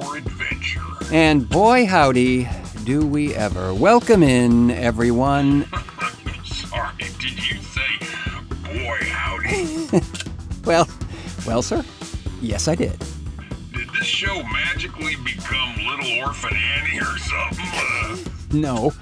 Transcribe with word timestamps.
for 0.00 0.16
adventure. 0.16 0.80
And 1.12 1.48
boy, 1.48 1.86
howdy, 1.86 2.48
do 2.84 3.06
we 3.06 3.34
ever. 3.34 3.74
Welcome 3.74 4.22
in, 4.22 4.70
everyone. 4.70 5.66
Sorry, 6.44 6.94
did 7.18 7.50
you 7.50 7.58
say, 7.60 8.06
boy, 8.64 8.98
howdy? 9.08 10.00
Well, 10.64 10.88
well, 11.44 11.60
sir, 11.60 11.84
yes, 12.40 12.68
I 12.68 12.76
did. 12.76 12.96
Did 13.72 13.88
this 13.90 14.06
show 14.06 14.44
magically 14.44 15.16
become 15.16 15.74
Little 15.74 16.20
Orphan 16.20 16.56
Annie 16.56 17.00
or 17.00 17.18
something? 17.18 18.32
No. 18.52 18.92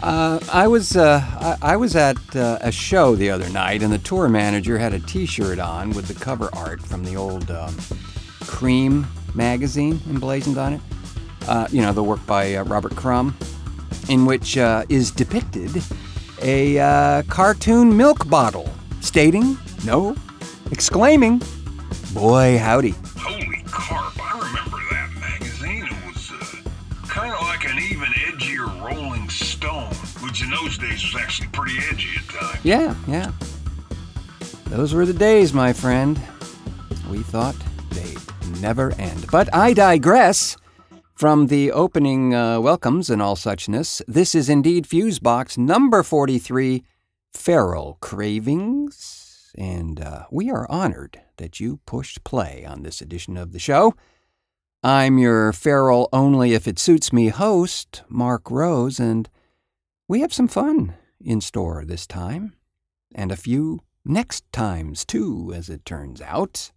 Uh, 0.00 0.38
I 0.52 0.68
was 0.68 0.96
uh, 0.96 1.58
I, 1.60 1.72
I 1.72 1.76
was 1.76 1.96
at 1.96 2.18
uh, 2.36 2.58
a 2.60 2.70
show 2.70 3.16
the 3.16 3.30
other 3.30 3.48
night, 3.48 3.82
and 3.82 3.92
the 3.92 3.98
tour 3.98 4.28
manager 4.28 4.78
had 4.78 4.94
a 4.94 5.00
T-shirt 5.00 5.58
on 5.58 5.90
with 5.90 6.06
the 6.06 6.14
cover 6.14 6.48
art 6.52 6.80
from 6.80 7.04
the 7.04 7.16
old 7.16 7.50
um, 7.50 7.74
Creem 8.44 9.04
magazine 9.34 10.00
emblazoned 10.08 10.58
on 10.58 10.74
it. 10.74 10.80
Uh, 11.48 11.66
you 11.70 11.82
know, 11.82 11.92
the 11.92 12.02
work 12.02 12.24
by 12.26 12.54
uh, 12.54 12.64
Robert 12.64 12.94
Crumb, 12.94 13.36
in 14.08 14.26
which 14.26 14.56
uh, 14.56 14.84
is 14.88 15.10
depicted 15.10 15.82
a 16.40 16.78
uh, 16.78 17.22
cartoon 17.28 17.96
milk 17.96 18.28
bottle, 18.28 18.68
stating 19.00 19.56
no, 19.84 20.14
exclaiming, 20.70 21.42
"Boy, 22.12 22.58
howdy!" 22.58 22.94
holy 23.16 23.62
carp, 23.66 24.14
I 24.20 24.38
remember 24.38 24.78
that 24.90 25.10
magazine. 25.20 25.86
It 25.86 26.06
was 26.06 26.30
uh, 26.30 26.68
kind 27.08 27.32
of 27.32 27.40
like 27.42 27.64
an 27.64 27.78
even 27.78 28.08
edgier 28.08 28.66
Rolling 28.84 29.28
Stone, 29.30 29.94
which 30.20 30.42
in 30.42 30.50
those 30.50 30.78
days 30.78 31.02
was 31.02 31.16
actually 31.20 31.48
pretty 31.48 31.76
edgy 31.90 32.08
at 32.16 32.28
times. 32.28 32.64
Yeah, 32.64 32.94
yeah. 33.08 33.32
Those 34.66 34.94
were 34.94 35.04
the 35.06 35.12
days, 35.12 35.52
my 35.52 35.72
friend. 35.72 36.20
We 37.10 37.18
thought 37.18 37.56
never 38.62 38.92
end. 38.94 39.26
But 39.30 39.54
I 39.54 39.74
digress. 39.74 40.56
From 41.14 41.48
the 41.48 41.70
opening 41.70 42.34
uh, 42.34 42.60
welcomes 42.60 43.10
and 43.10 43.20
all 43.20 43.36
suchness, 43.36 44.00
this 44.08 44.34
is 44.34 44.48
indeed 44.48 44.86
Fusebox 44.86 45.58
number 45.58 46.02
43, 46.02 46.82
Feral 47.32 47.98
Cravings. 48.00 49.52
And 49.56 50.00
uh, 50.00 50.24
we 50.30 50.50
are 50.50 50.66
honored 50.70 51.20
that 51.36 51.60
you 51.60 51.80
pushed 51.86 52.24
play 52.24 52.64
on 52.64 52.82
this 52.82 53.00
edition 53.00 53.36
of 53.36 53.52
the 53.52 53.58
show. 53.58 53.94
I'm 54.82 55.18
your 55.18 55.52
feral 55.52 56.08
only 56.12 56.54
if 56.54 56.66
it 56.66 56.78
suits 56.78 57.12
me 57.12 57.28
host, 57.28 58.02
Marc 58.08 58.50
Rose, 58.50 58.98
and 58.98 59.28
we 60.08 60.22
have 60.22 60.32
some 60.32 60.48
fun 60.48 60.94
in 61.20 61.40
store 61.40 61.84
this 61.84 62.06
time 62.06 62.54
and 63.14 63.30
a 63.30 63.36
few 63.36 63.80
next 64.04 64.50
times, 64.52 65.04
too, 65.04 65.52
as 65.54 65.68
it 65.68 65.84
turns 65.84 66.20
out. 66.20 66.72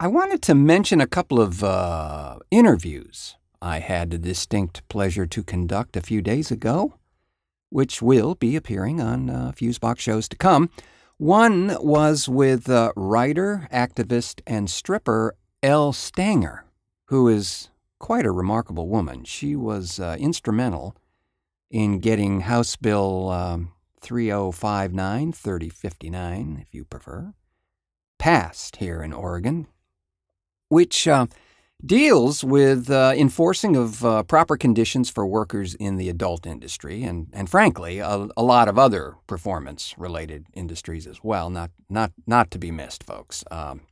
I 0.00 0.08
wanted 0.08 0.42
to 0.42 0.56
mention 0.56 1.00
a 1.00 1.06
couple 1.06 1.40
of 1.40 1.62
uh, 1.62 2.38
interviews 2.50 3.36
I 3.62 3.78
had 3.78 4.10
the 4.10 4.18
distinct 4.18 4.86
pleasure 4.88 5.24
to 5.24 5.44
conduct 5.44 5.96
a 5.96 6.02
few 6.02 6.20
days 6.20 6.50
ago, 6.50 6.94
which 7.70 8.02
will 8.02 8.34
be 8.34 8.56
appearing 8.56 9.00
on 9.00 9.30
uh, 9.30 9.52
Fusebox 9.54 10.00
shows 10.00 10.28
to 10.30 10.36
come. 10.36 10.68
One 11.16 11.76
was 11.80 12.28
with 12.28 12.68
uh, 12.68 12.92
writer, 12.96 13.68
activist, 13.72 14.40
and 14.48 14.68
stripper 14.68 15.36
Elle 15.62 15.92
Stanger, 15.92 16.64
who 17.06 17.28
is 17.28 17.70
quite 18.00 18.26
a 18.26 18.32
remarkable 18.32 18.88
woman. 18.88 19.22
She 19.22 19.54
was 19.54 20.00
uh, 20.00 20.16
instrumental 20.18 20.96
in 21.70 22.00
getting 22.00 22.40
House 22.40 22.74
Bill 22.74 23.28
um, 23.28 23.70
3059, 24.00 25.32
3059, 25.32 26.58
if 26.60 26.74
you 26.74 26.84
prefer, 26.84 27.32
passed 28.18 28.76
here 28.76 29.00
in 29.00 29.12
Oregon, 29.12 29.68
which 30.74 31.06
uh, 31.06 31.26
deals 31.86 32.42
with 32.42 32.90
uh, 32.90 33.12
enforcing 33.16 33.76
of 33.76 34.04
uh, 34.04 34.24
proper 34.24 34.56
conditions 34.56 35.08
for 35.08 35.24
workers 35.24 35.76
in 35.76 35.98
the 35.98 36.08
adult 36.08 36.46
industry 36.46 37.04
and, 37.04 37.28
and 37.32 37.48
frankly, 37.48 38.00
a, 38.00 38.26
a 38.36 38.42
lot 38.42 38.66
of 38.66 38.76
other 38.76 39.14
performance 39.28 39.94
related 39.96 40.46
industries 40.52 41.06
as 41.06 41.22
well, 41.22 41.48
not, 41.48 41.70
not, 41.88 42.10
not 42.26 42.50
to 42.50 42.58
be 42.58 42.72
missed, 42.72 43.04
folks. 43.04 43.44
Um, 43.52 43.82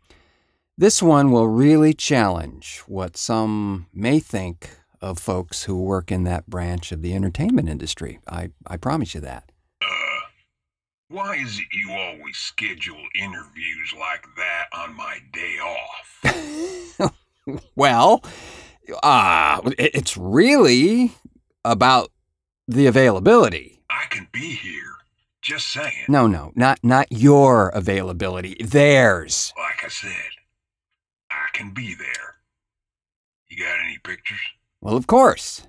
this 0.77 1.01
one 1.01 1.31
will 1.31 1.47
really 1.47 1.95
challenge 1.95 2.83
what 2.89 3.17
some 3.17 3.87
may 3.95 4.19
think 4.19 4.71
of 5.01 5.21
folks 5.21 5.65
who 5.65 5.81
work 5.81 6.11
in 6.11 6.25
that 6.25 6.49
branch 6.49 6.91
of 6.91 7.01
the 7.01 7.15
entertainment 7.15 7.69
industry. 7.69 8.19
I, 8.29 8.51
I 8.67 8.77
promise 8.77 9.15
you 9.15 9.21
that. 9.21 9.53
Why 11.13 11.37
is 11.37 11.59
it 11.59 11.67
you 11.73 11.93
always 11.93 12.39
schedule 12.39 13.03
interviews 13.15 13.95
like 14.01 14.25
that 14.39 14.65
on 14.73 14.97
my 14.97 15.19
day 15.33 15.59
off? 15.59 17.13
Well, 17.75 18.23
uh, 19.03 19.61
it's 19.77 20.17
really 20.17 21.13
about 21.65 22.13
the 22.69 22.87
availability. 22.87 23.83
I 23.91 24.05
can 24.11 24.29
be 24.33 24.55
here. 24.55 24.95
Just 25.41 25.73
saying. 25.73 26.07
No, 26.09 26.29
no, 26.29 26.53
not 26.55 26.79
not 26.85 27.09
your 27.11 27.71
availability. 27.71 28.55
Theirs. 28.61 29.53
Like 29.59 29.85
I 29.85 29.89
said, 29.89 30.31
I 31.33 31.47
can 31.53 31.75
be 31.75 31.97
there. 31.97 32.37
You 33.49 33.59
got 33.59 33.81
any 33.85 33.99
pictures? 34.05 34.39
Well, 34.81 34.97
of 34.97 35.09
course. 35.09 35.67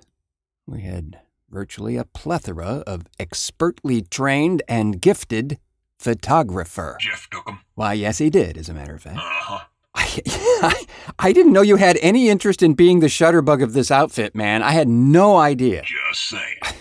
We 0.64 0.82
had 0.82 1.18
virtually 1.54 1.96
a 1.96 2.04
plethora 2.04 2.82
of 2.86 3.02
expertly 3.18 4.02
trained 4.02 4.62
and 4.68 5.00
gifted 5.00 5.58
photographer. 5.98 6.98
Jeff 7.00 7.28
took 7.30 7.48
'em. 7.48 7.60
Why, 7.76 7.92
yes, 7.94 8.18
he 8.18 8.28
did, 8.28 8.58
as 8.58 8.68
a 8.68 8.74
matter 8.74 8.94
of 8.96 9.02
fact. 9.02 9.18
Uh-huh. 9.18 9.60
I, 9.96 10.84
I 11.20 11.32
didn't 11.32 11.52
know 11.52 11.62
you 11.62 11.76
had 11.76 11.96
any 12.02 12.28
interest 12.28 12.62
in 12.64 12.74
being 12.74 12.98
the 12.98 13.06
shutterbug 13.06 13.62
of 13.62 13.72
this 13.72 13.92
outfit, 13.92 14.34
man. 14.34 14.60
I 14.62 14.72
had 14.72 14.88
no 14.88 15.36
idea. 15.36 15.82
Just 15.82 16.28
saying. 16.28 16.58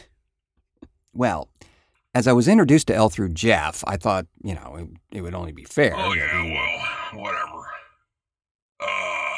Well, 1.16 1.47
as 2.16 2.28
I 2.28 2.33
was 2.33 2.47
introduced 2.47 2.88
to 2.88 2.95
Elle 2.95 3.09
through 3.12 3.29
Jeff, 3.29 3.83
I 3.85 3.97
thought, 3.97 4.25
you 4.44 4.56
know, 4.56 4.75
it, 5.12 5.17
it 5.17 5.22
would 5.22 5.35
only 5.35 5.51
be 5.51 5.63
fair. 5.63 5.94
Oh, 5.95 6.12
yeah, 6.13 6.41
he- 6.44 6.51
well, 6.51 7.22
whatever. 7.22 7.67
Uh, 8.79 9.38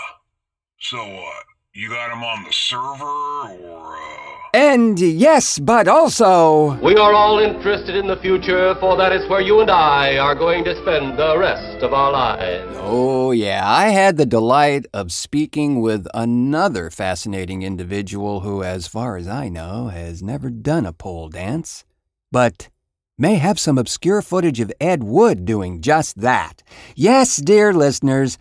so 0.79 0.97
what? 1.05 1.43
You 1.73 1.89
got 1.89 2.11
him 2.13 2.23
on 2.23 2.45
the 2.45 2.53
server, 2.53 3.03
or, 3.03 3.97
uh... 3.97 4.34
And 4.55 4.97
yes, 4.97 5.59
but 5.59 5.85
also. 5.89 6.75
We 6.81 6.95
are 6.95 7.13
all 7.13 7.39
interested 7.39 7.93
in 7.93 8.07
the 8.07 8.15
future, 8.15 8.73
for 8.79 8.95
that 8.95 9.11
is 9.11 9.29
where 9.29 9.41
you 9.41 9.59
and 9.59 9.69
I 9.69 10.17
are 10.17 10.33
going 10.33 10.63
to 10.63 10.81
spend 10.81 11.19
the 11.19 11.37
rest 11.37 11.83
of 11.83 11.91
our 11.91 12.13
lives. 12.13 12.73
Oh, 12.79 13.31
yeah, 13.31 13.69
I 13.69 13.89
had 13.89 14.15
the 14.15 14.25
delight 14.25 14.85
of 14.93 15.11
speaking 15.11 15.81
with 15.81 16.07
another 16.13 16.89
fascinating 16.89 17.63
individual 17.63 18.39
who, 18.39 18.63
as 18.63 18.87
far 18.87 19.17
as 19.17 19.27
I 19.27 19.49
know, 19.49 19.89
has 19.89 20.23
never 20.23 20.49
done 20.49 20.85
a 20.85 20.93
pole 20.93 21.27
dance, 21.27 21.83
but 22.31 22.69
may 23.17 23.35
have 23.35 23.59
some 23.59 23.77
obscure 23.77 24.21
footage 24.21 24.61
of 24.61 24.71
Ed 24.79 25.03
Wood 25.03 25.43
doing 25.43 25.81
just 25.81 26.21
that. 26.21 26.63
Yes, 26.95 27.35
dear 27.35 27.73
listeners, 27.73 28.37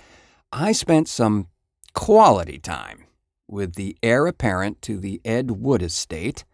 I 0.53 0.71
spent 0.71 1.09
some 1.09 1.49
quality 1.93 2.61
time 2.61 3.05
with 3.49 3.75
the 3.75 3.97
heir 4.03 4.27
apparent 4.27 4.83
to 4.83 4.99
the 4.99 5.21
Ed 5.25 5.51
Wood 5.53 5.83
estate. 5.83 6.45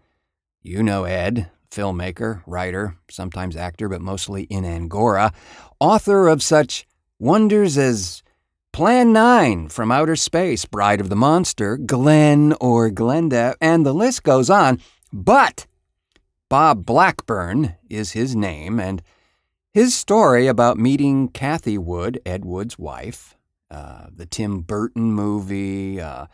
You 0.62 0.82
know 0.82 1.04
Ed, 1.04 1.50
filmmaker, 1.70 2.42
writer, 2.46 2.96
sometimes 3.10 3.56
actor, 3.56 3.88
but 3.88 4.00
mostly 4.00 4.44
in 4.44 4.64
Angora, 4.64 5.32
author 5.78 6.28
of 6.28 6.42
such 6.42 6.86
wonders 7.18 7.78
as 7.78 8.22
Plan 8.72 9.12
9 9.12 9.68
from 9.68 9.90
Outer 9.90 10.16
Space, 10.16 10.64
Bride 10.64 11.00
of 11.00 11.08
the 11.08 11.16
Monster, 11.16 11.76
Glen 11.76 12.54
or 12.60 12.90
Glenda, 12.90 13.54
and 13.60 13.84
the 13.84 13.92
list 13.92 14.22
goes 14.22 14.48
on. 14.48 14.80
But 15.12 15.66
Bob 16.48 16.86
Blackburn 16.86 17.76
is 17.88 18.12
his 18.12 18.36
name, 18.36 18.78
and 18.78 19.02
his 19.72 19.94
story 19.94 20.46
about 20.46 20.78
meeting 20.78 21.28
Kathy 21.28 21.78
Wood, 21.78 22.20
Ed 22.24 22.44
Wood's 22.44 22.78
wife, 22.78 23.36
uh, 23.70 24.06
the 24.14 24.26
Tim 24.26 24.60
Burton 24.60 25.12
movie, 25.12 26.00
uh, 26.00 26.26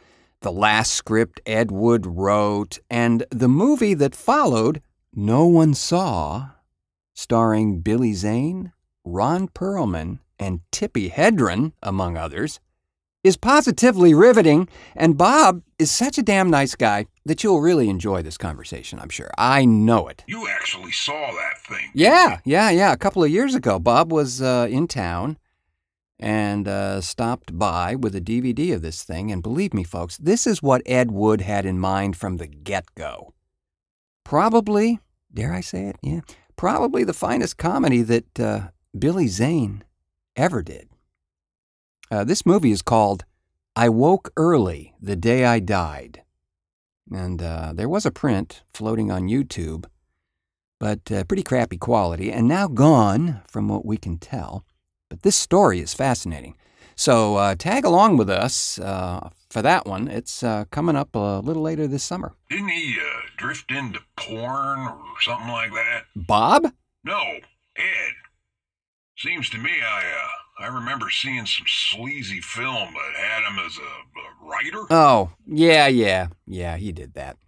the 0.46 0.52
last 0.52 0.92
script 0.92 1.40
Ed 1.44 1.72
Wood 1.72 2.06
wrote, 2.06 2.78
and 2.88 3.24
the 3.32 3.48
movie 3.48 3.94
that 3.94 4.14
followed, 4.14 4.80
No 5.12 5.44
One 5.44 5.74
Saw, 5.74 6.50
starring 7.16 7.80
Billy 7.80 8.12
Zane, 8.12 8.70
Ron 9.04 9.48
Perlman, 9.48 10.20
and 10.38 10.60
Tippi 10.70 11.10
Hedren, 11.10 11.72
among 11.82 12.16
others, 12.16 12.60
is 13.24 13.36
positively 13.36 14.14
riveting, 14.14 14.68
and 14.94 15.18
Bob 15.18 15.62
is 15.80 15.90
such 15.90 16.16
a 16.16 16.22
damn 16.22 16.48
nice 16.48 16.76
guy 16.76 17.06
that 17.24 17.42
you'll 17.42 17.60
really 17.60 17.88
enjoy 17.88 18.22
this 18.22 18.38
conversation, 18.38 19.00
I'm 19.00 19.08
sure. 19.08 19.32
I 19.36 19.64
know 19.64 20.06
it. 20.06 20.22
You 20.28 20.46
actually 20.46 20.92
saw 20.92 21.26
that 21.32 21.60
thing. 21.66 21.90
Yeah, 21.92 22.38
yeah, 22.44 22.70
yeah. 22.70 22.92
A 22.92 22.96
couple 22.96 23.24
of 23.24 23.32
years 23.32 23.56
ago, 23.56 23.80
Bob 23.80 24.12
was 24.12 24.40
uh, 24.40 24.68
in 24.70 24.86
town 24.86 25.38
and 26.18 26.66
uh, 26.66 27.00
stopped 27.00 27.58
by 27.58 27.94
with 27.94 28.14
a 28.14 28.20
DVD 28.20 28.74
of 28.74 28.82
this 28.82 29.02
thing. 29.02 29.30
And 29.30 29.42
believe 29.42 29.74
me, 29.74 29.84
folks, 29.84 30.16
this 30.16 30.46
is 30.46 30.62
what 30.62 30.82
Ed 30.86 31.10
Wood 31.10 31.42
had 31.42 31.66
in 31.66 31.78
mind 31.78 32.16
from 32.16 32.36
the 32.36 32.46
get 32.46 32.86
go. 32.94 33.34
Probably, 34.24 34.98
dare 35.32 35.52
I 35.52 35.60
say 35.60 35.86
it? 35.86 35.96
Yeah, 36.02 36.20
probably 36.56 37.04
the 37.04 37.12
finest 37.12 37.58
comedy 37.58 38.02
that 38.02 38.40
uh, 38.40 38.60
Billy 38.98 39.28
Zane 39.28 39.84
ever 40.36 40.62
did. 40.62 40.88
Uh, 42.10 42.24
this 42.24 42.46
movie 42.46 42.70
is 42.70 42.82
called 42.82 43.24
I 43.74 43.88
woke 43.88 44.32
early 44.36 44.94
the 45.00 45.16
day 45.16 45.44
I 45.44 45.60
died. 45.60 46.22
And 47.12 47.42
uh, 47.42 47.72
there 47.74 47.88
was 47.88 48.06
a 48.06 48.10
print 48.10 48.62
floating 48.72 49.10
on 49.10 49.28
YouTube, 49.28 49.84
but 50.80 51.12
uh, 51.12 51.24
pretty 51.24 51.42
crappy 51.42 51.76
quality, 51.76 52.32
and 52.32 52.48
now 52.48 52.66
gone 52.68 53.42
from 53.48 53.68
what 53.68 53.84
we 53.84 53.96
can 53.96 54.18
tell. 54.18 54.64
But 55.16 55.22
this 55.22 55.36
story 55.36 55.80
is 55.80 55.94
fascinating. 55.94 56.56
So 56.94 57.36
uh, 57.36 57.54
tag 57.54 57.86
along 57.86 58.18
with 58.18 58.28
us 58.28 58.78
uh, 58.78 59.30
for 59.48 59.62
that 59.62 59.86
one. 59.86 60.08
It's 60.08 60.42
uh, 60.42 60.66
coming 60.70 60.94
up 60.94 61.16
a 61.16 61.40
little 61.40 61.62
later 61.62 61.86
this 61.86 62.04
summer. 62.04 62.34
Didn't 62.50 62.68
he 62.68 62.98
uh, 63.00 63.20
drift 63.38 63.70
into 63.70 64.00
porn 64.18 64.80
or 64.80 64.98
something 65.22 65.48
like 65.48 65.70
that? 65.72 66.02
Bob? 66.14 66.70
No, 67.02 67.18
Ed. 67.78 68.12
Seems 69.16 69.48
to 69.50 69.58
me 69.58 69.70
I 69.82 70.00
uh, 70.00 70.64
I 70.64 70.66
remember 70.66 71.08
seeing 71.08 71.46
some 71.46 71.64
sleazy 71.66 72.42
film 72.42 72.92
that 72.92 73.18
had 73.18 73.42
him 73.50 73.58
as 73.64 73.78
a, 73.78 74.44
a 74.44 74.46
writer. 74.46 74.84
Oh, 74.90 75.30
yeah, 75.46 75.86
yeah, 75.86 76.26
yeah, 76.46 76.76
he 76.76 76.92
did 76.92 77.14
that. 77.14 77.38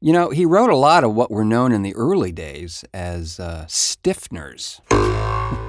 You 0.00 0.12
know, 0.12 0.30
he 0.30 0.44
wrote 0.44 0.70
a 0.70 0.76
lot 0.76 1.04
of 1.04 1.14
what 1.14 1.30
were 1.30 1.44
known 1.44 1.70
in 1.70 1.82
the 1.82 1.94
early 1.94 2.32
days 2.32 2.84
as 2.92 3.38
uh, 3.38 3.66
stiffeners 3.68 4.80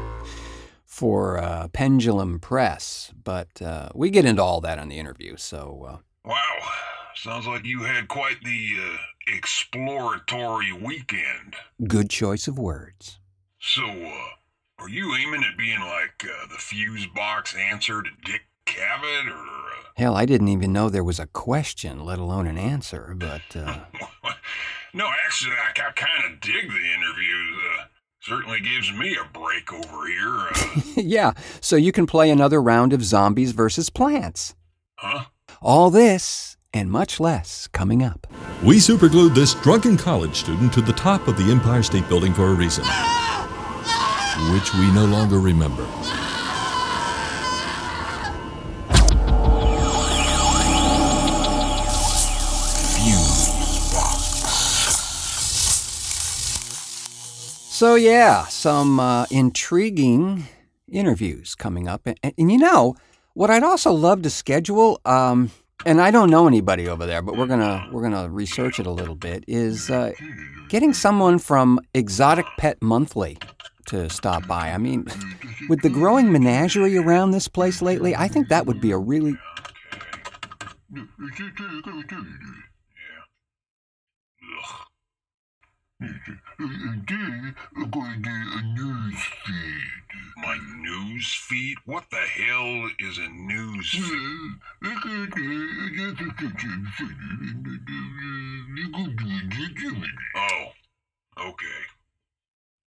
for 0.98 1.38
uh, 1.38 1.68
Pendulum 1.68 2.40
Press, 2.40 3.14
but 3.24 3.62
uh, 3.62 3.90
we 3.94 4.10
get 4.10 4.26
into 4.26 4.42
all 4.42 4.60
that 4.62 4.80
on 4.80 4.90
the 4.90 4.98
interview, 4.98 5.38
so. 5.38 5.86
Uh, 5.88 5.98
wow, 6.26 6.58
sounds 7.14 7.46
like 7.46 7.64
you 7.66 7.84
had 7.84 8.08
quite 8.08 8.44
the 8.44 8.72
uh, 8.82 8.98
exploratory 9.28 10.74
weekend. 10.74 11.56
Good 11.88 12.10
choice 12.10 12.48
of 12.48 12.58
words. 12.58 13.20
So, 13.60 13.86
uh, 13.86 14.30
are 14.80 14.90
you 14.90 15.14
aiming 15.14 15.44
at 15.44 15.56
being 15.56 15.82
like 15.82 16.24
uh, 16.24 16.48
the 16.50 16.58
Fusebox 16.58 17.56
answer 17.56 18.02
to 18.02 18.10
Dick 18.26 18.48
Cavett, 18.66 19.28
or? 19.28 19.38
Uh... 19.38 19.92
Hell, 19.98 20.16
I 20.16 20.26
didn't 20.26 20.48
even 20.48 20.74
know 20.74 20.90
there 20.90 21.04
was 21.04 21.20
a 21.20 21.28
question, 21.28 22.06
let 22.06 22.18
alone 22.18 22.48
an 22.48 22.58
answer. 22.58 23.14
But 23.16 23.56
uh... 23.56 23.82
no, 24.96 25.08
actually, 25.28 25.54
I, 25.54 25.80
I 25.80 25.92
kind 25.92 26.34
of 26.34 26.40
dig 26.42 26.72
the 26.72 26.94
interviews. 26.96 27.87
Certainly 28.28 28.60
gives 28.60 28.92
me 28.92 29.16
a 29.16 29.24
break 29.32 29.72
over 29.72 30.08
here. 30.08 30.50
Uh. 30.54 30.82
yeah, 30.98 31.32
so 31.62 31.78
you 31.78 31.94
can 31.94 32.06
play 32.06 32.30
another 32.30 32.62
round 32.62 32.92
of 32.92 33.02
zombies 33.02 33.54
versus 33.54 33.90
plants. 33.90 34.54
Huh? 34.96 35.26
All 35.62 35.90
this 35.90 36.58
and 36.74 36.92
much 36.92 37.22
less 37.22 37.68
coming 37.68 38.04
up. 38.04 38.28
We 38.62 38.80
superglued 38.80 39.34
this 39.34 39.54
drunken 39.54 39.96
college 39.96 40.36
student 40.36 40.74
to 40.74 40.82
the 40.82 40.92
top 40.92 41.30
of 41.30 41.38
the 41.38 41.50
Empire 41.50 41.84
State 41.84 42.10
Building 42.10 42.34
for 42.34 42.48
a 42.48 42.54
reason 42.54 42.84
which 44.54 44.74
we 44.76 44.92
no 44.92 45.06
longer 45.06 45.40
remember. 45.40 45.88
So, 57.78 57.94
yeah, 57.94 58.46
some 58.46 59.00
uh, 59.00 59.28
intriguing 59.30 60.46
interviews 60.92 61.54
coming 61.54 61.88
up. 61.88 62.08
And, 62.08 62.18
and, 62.24 62.52
you 62.52 62.58
know, 62.58 62.96
what 63.36 63.52
I'd 63.52 63.62
also 63.62 63.92
love 63.92 64.24
to 64.24 64.32
schedule, 64.32 65.00
um, 65.06 65.52
and 65.86 66.02
I 66.02 66.10
don't 66.10 66.32
know 66.32 66.48
anybody 66.48 66.90
over 66.90 67.06
there, 67.06 67.22
but 67.22 67.38
we're 67.38 67.46
gonna 67.46 67.88
we're 67.92 68.02
gonna 68.02 68.30
research 68.32 68.80
it 68.80 68.88
a 68.88 68.92
little 68.92 69.14
bit. 69.14 69.44
Is 69.48 69.92
uh, 69.92 70.12
getting 70.70 70.92
someone 70.92 71.38
from 71.38 71.80
Exotic 71.94 72.48
Pet 72.58 72.82
Monthly 72.82 73.38
to 73.90 74.10
stop 74.10 74.48
by. 74.48 74.72
I 74.72 74.80
mean, 74.80 75.06
with 75.70 75.84
the 75.84 75.90
growing 75.90 76.32
menagerie 76.32 76.98
around 76.98 77.30
this 77.30 77.48
place 77.48 77.84
lately, 77.84 78.16
I 78.16 78.28
think 78.28 78.48
that 78.48 78.66
would 78.66 78.82
be 78.82 78.90
a 78.90 78.98
really. 78.98 79.38
Yeah. 86.00 86.10
news 88.76 89.24
feed. 89.46 89.84
My 90.38 90.58
news 90.82 91.34
feed? 91.34 91.78
What 91.86 92.06
the 92.12 92.18
hell 92.18 92.90
is 93.00 93.18
a 93.18 93.28
news 93.30 93.90
feed? 93.90 94.52
Oh, 100.36 100.66
okay. 101.50 101.82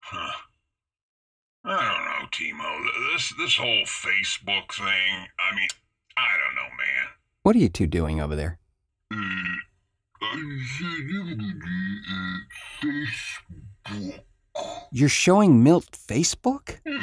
Huh. 0.00 0.32
I 1.64 1.68
don't 1.70 2.04
know, 2.04 2.26
Timo. 2.32 2.70
This 3.12 3.32
this 3.38 3.56
whole 3.56 3.84
Facebook 3.84 4.72
thing. 4.72 5.28
I 5.38 5.54
mean, 5.54 5.68
I 6.16 6.36
don't 6.38 6.54
know, 6.54 6.70
man. 6.76 7.08
What 7.42 7.56
are 7.56 7.60
you 7.60 7.68
two 7.70 7.86
doing 7.86 8.20
over 8.20 8.36
there? 8.36 8.58
Uh, 9.12 10.36
Facebook. 12.82 14.20
You're 14.92 15.08
showing 15.08 15.62
Milt 15.62 15.90
Facebook? 15.92 16.78
yeah, 16.84 16.94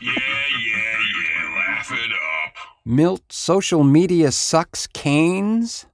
yeah, 0.00 0.98
yeah. 1.20 1.68
Laugh 1.68 1.92
it 1.92 2.12
up. 2.12 2.54
Milt 2.84 3.32
social 3.32 3.84
media 3.84 4.32
sucks 4.32 4.86
Kanes 4.86 5.86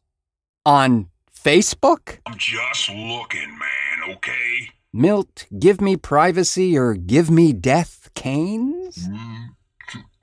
on 0.65 1.09
Facebook? 1.33 2.19
I'm 2.27 2.37
just 2.37 2.89
looking, 2.91 3.59
man, 3.59 4.17
okay? 4.17 4.71
Milt, 4.93 5.47
give 5.59 5.81
me 5.81 5.97
privacy 5.97 6.77
or 6.77 6.95
give 6.95 7.31
me 7.31 7.53
death 7.53 8.11
Kanes? 8.15 8.99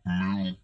hey, 0.07 0.55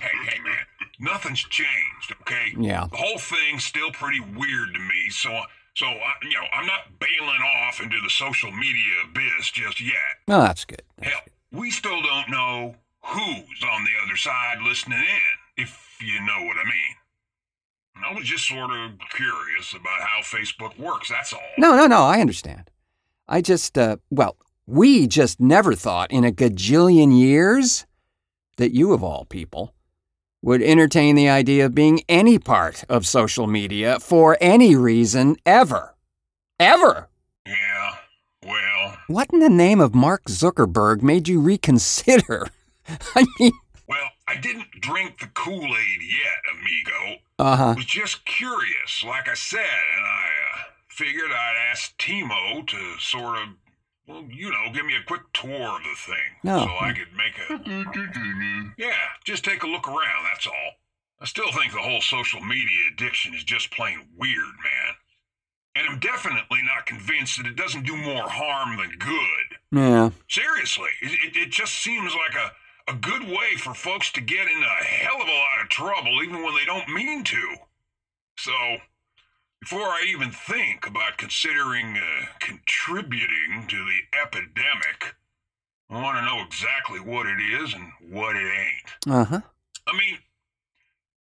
hey, 0.00 0.16
hey, 0.26 0.38
man. 0.44 0.61
Nothing's 1.02 1.40
changed, 1.40 2.14
okay? 2.22 2.54
Yeah. 2.56 2.86
The 2.90 2.96
whole 2.96 3.18
thing's 3.18 3.64
still 3.64 3.90
pretty 3.90 4.20
weird 4.20 4.72
to 4.72 4.78
me, 4.80 5.10
so 5.10 5.30
so 5.74 5.86
I, 5.86 6.12
you 6.22 6.30
know, 6.34 6.46
I'm 6.52 6.66
not 6.66 6.98
bailing 7.00 7.40
off 7.40 7.80
into 7.82 7.96
the 8.02 8.10
social 8.10 8.52
media 8.52 8.92
abyss 9.08 9.50
just 9.50 9.80
yet. 9.80 9.94
Oh, 10.28 10.40
that's 10.42 10.64
good. 10.64 10.82
That's 10.98 11.10
Hell, 11.12 11.20
good. 11.24 11.58
we 11.58 11.70
still 11.70 12.00
don't 12.02 12.30
know 12.30 12.76
who's 13.02 13.62
on 13.64 13.84
the 13.84 13.90
other 14.06 14.16
side 14.16 14.58
listening 14.62 14.98
in, 14.98 15.62
if 15.64 15.98
you 16.00 16.20
know 16.24 16.44
what 16.44 16.56
I 16.56 16.64
mean. 16.64 16.94
I 18.08 18.14
was 18.14 18.24
just 18.26 18.46
sort 18.46 18.70
of 18.70 18.92
curious 19.10 19.72
about 19.72 20.00
how 20.00 20.20
Facebook 20.22 20.78
works, 20.78 21.08
that's 21.08 21.32
all. 21.32 21.40
No, 21.58 21.74
no, 21.76 21.86
no, 21.86 22.02
I 22.02 22.20
understand. 22.20 22.70
I 23.28 23.40
just, 23.40 23.76
uh, 23.76 23.96
well, 24.10 24.36
we 24.66 25.06
just 25.06 25.40
never 25.40 25.74
thought 25.74 26.12
in 26.12 26.24
a 26.24 26.32
gajillion 26.32 27.18
years 27.18 27.86
that 28.56 28.72
you, 28.72 28.92
of 28.92 29.02
all 29.02 29.24
people, 29.24 29.74
would 30.42 30.60
entertain 30.62 31.14
the 31.14 31.28
idea 31.28 31.64
of 31.64 31.74
being 31.74 32.02
any 32.08 32.38
part 32.38 32.84
of 32.88 33.06
social 33.06 33.46
media 33.46 33.98
for 34.00 34.36
any 34.40 34.74
reason 34.76 35.36
ever. 35.46 35.94
Ever. 36.58 37.08
Yeah, 37.46 37.94
well. 38.44 38.96
What 39.06 39.30
in 39.32 39.40
the 39.40 39.48
name 39.48 39.80
of 39.80 39.94
Mark 39.94 40.24
Zuckerberg 40.26 41.02
made 41.02 41.28
you 41.28 41.40
reconsider? 41.40 42.48
I 43.14 43.24
mean, 43.38 43.52
well, 43.88 44.08
I 44.26 44.36
didn't 44.36 44.70
drink 44.80 45.20
the 45.20 45.26
Kool 45.26 45.64
Aid 45.64 46.00
yet, 46.02 46.54
amigo. 46.54 47.20
Uh 47.38 47.56
huh. 47.56 47.70
I 47.70 47.74
was 47.74 47.84
just 47.84 48.24
curious, 48.24 49.04
like 49.04 49.28
I 49.28 49.34
said, 49.34 49.60
and 49.60 50.06
I 50.06 50.26
uh, 50.54 50.62
figured 50.88 51.30
I'd 51.30 51.70
ask 51.70 51.96
Timo 51.98 52.66
to 52.66 52.98
sort 53.00 53.38
of, 53.38 53.48
well, 54.06 54.24
you 54.28 54.50
know, 54.50 54.72
give 54.72 54.86
me 54.86 54.94
a 54.96 55.06
quick 55.06 55.22
tour 55.32 55.76
of 55.76 55.82
the 55.82 55.96
thing. 55.96 56.30
No. 56.42 56.60
So 56.60 56.70
I 56.80 56.92
could 56.92 57.12
make 57.16 57.38
a. 57.38 58.72
yeah, 58.78 58.94
just 59.24 59.44
take 59.44 59.62
a 59.62 59.66
look 59.68 59.88
around, 59.88 60.24
that's 60.30 60.46
all. 60.46 60.72
I 61.20 61.26
still 61.26 61.52
think 61.52 61.72
the 61.72 61.78
whole 61.78 62.00
social 62.00 62.40
media 62.40 62.90
addiction 62.92 63.34
is 63.34 63.44
just 63.44 63.70
plain 63.70 64.08
weird, 64.18 64.34
man. 64.64 64.94
And 65.74 65.88
I'm 65.88 66.00
definitely 66.00 66.60
not 66.64 66.84
convinced 66.84 67.38
that 67.38 67.46
it 67.46 67.56
doesn't 67.56 67.86
do 67.86 67.96
more 67.96 68.28
harm 68.28 68.76
than 68.76 68.98
good. 68.98 69.78
Yeah. 69.78 70.10
Seriously, 70.28 70.90
it, 71.00 71.12
it, 71.12 71.36
it 71.36 71.50
just 71.50 71.74
seems 71.74 72.12
like 72.12 72.34
a 72.34 72.52
a 72.88 72.94
good 72.94 73.22
way 73.24 73.56
for 73.58 73.74
folks 73.74 74.10
to 74.12 74.20
get 74.20 74.48
in 74.48 74.62
a 74.62 74.84
hell 74.84 75.20
of 75.20 75.28
a 75.28 75.30
lot 75.30 75.62
of 75.62 75.68
trouble 75.68 76.22
even 76.22 76.42
when 76.42 76.54
they 76.54 76.64
don't 76.64 76.88
mean 76.88 77.24
to. 77.24 77.56
So, 78.38 78.52
before 79.62 79.86
I 79.86 80.04
even 80.08 80.32
think 80.32 80.88
about 80.88 81.18
considering 81.18 81.96
uh, 81.96 82.26
contributing 82.40 83.68
to 83.68 83.76
the 83.76 84.18
epidemic, 84.20 85.14
I 85.88 86.02
want 86.02 86.18
to 86.18 86.24
know 86.24 86.44
exactly 86.44 86.98
what 86.98 87.26
it 87.26 87.40
is 87.40 87.72
and 87.72 87.92
what 88.10 88.34
it 88.34 88.40
ain't. 88.40 89.14
Uh 89.14 89.24
huh. 89.24 89.40
I 89.86 89.92
mean, 89.96 90.18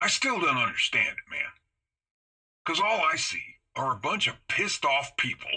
I 0.00 0.08
still 0.08 0.40
don't 0.40 0.56
understand 0.56 1.10
it, 1.10 1.30
man. 1.30 1.52
Because 2.64 2.80
all 2.80 3.00
I 3.00 3.14
see 3.14 3.44
are 3.76 3.92
a 3.92 3.96
bunch 3.96 4.26
of 4.26 4.34
pissed 4.48 4.84
off 4.84 5.16
people 5.16 5.50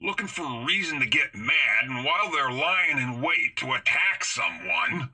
looking 0.00 0.26
for 0.26 0.44
a 0.44 0.64
reason 0.64 1.00
to 1.00 1.06
get 1.06 1.34
mad, 1.34 1.84
and 1.84 2.06
while 2.06 2.30
they're 2.32 2.50
lying 2.50 2.96
in 2.96 3.20
wait 3.20 3.56
to 3.56 3.74
attack 3.74 4.24
someone, 4.24 5.10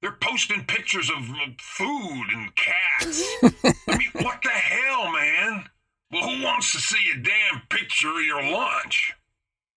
they're 0.00 0.16
posting 0.20 0.64
pictures 0.64 1.10
of 1.10 1.24
food 1.58 2.26
and 2.32 2.54
cats. 2.54 3.28
I 3.88 3.98
mean, 3.98 4.10
what 4.14 4.42
the 4.42 4.50
hell, 4.50 5.10
man? 5.10 5.64
Well, 6.12 6.28
who 6.28 6.44
wants 6.44 6.72
to 6.72 6.78
see 6.78 7.10
a 7.14 7.18
damn 7.18 7.62
picture 7.70 8.10
of 8.10 8.24
your 8.24 8.42
lunch? 8.42 9.14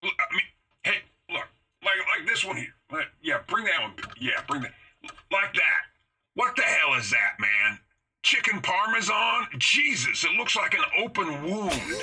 I 0.03 0.07
mean, 0.07 0.41
hey, 0.83 0.97
look, 1.31 1.47
Like 1.81 1.93
like 2.17 2.27
this 2.27 2.43
one 2.43 2.57
here. 2.57 2.73
Like, 2.91 3.07
yeah, 3.23 3.39
bring 3.47 3.65
that 3.65 3.81
one. 3.81 3.93
Yeah, 4.19 4.41
bring 4.47 4.61
that. 4.63 4.73
Like 5.31 5.53
that. 5.53 5.81
What 6.33 6.55
the 6.57 6.63
hell 6.63 6.99
is 6.99 7.09
that, 7.11 7.39
man? 7.39 7.79
Chicken 8.23 8.61
parmesan? 8.61 9.47
Jesus, 9.57 10.25
it 10.25 10.31
looks 10.31 10.55
like 10.55 10.73
an 10.73 10.83
open 11.01 11.43
wound. 11.43 12.01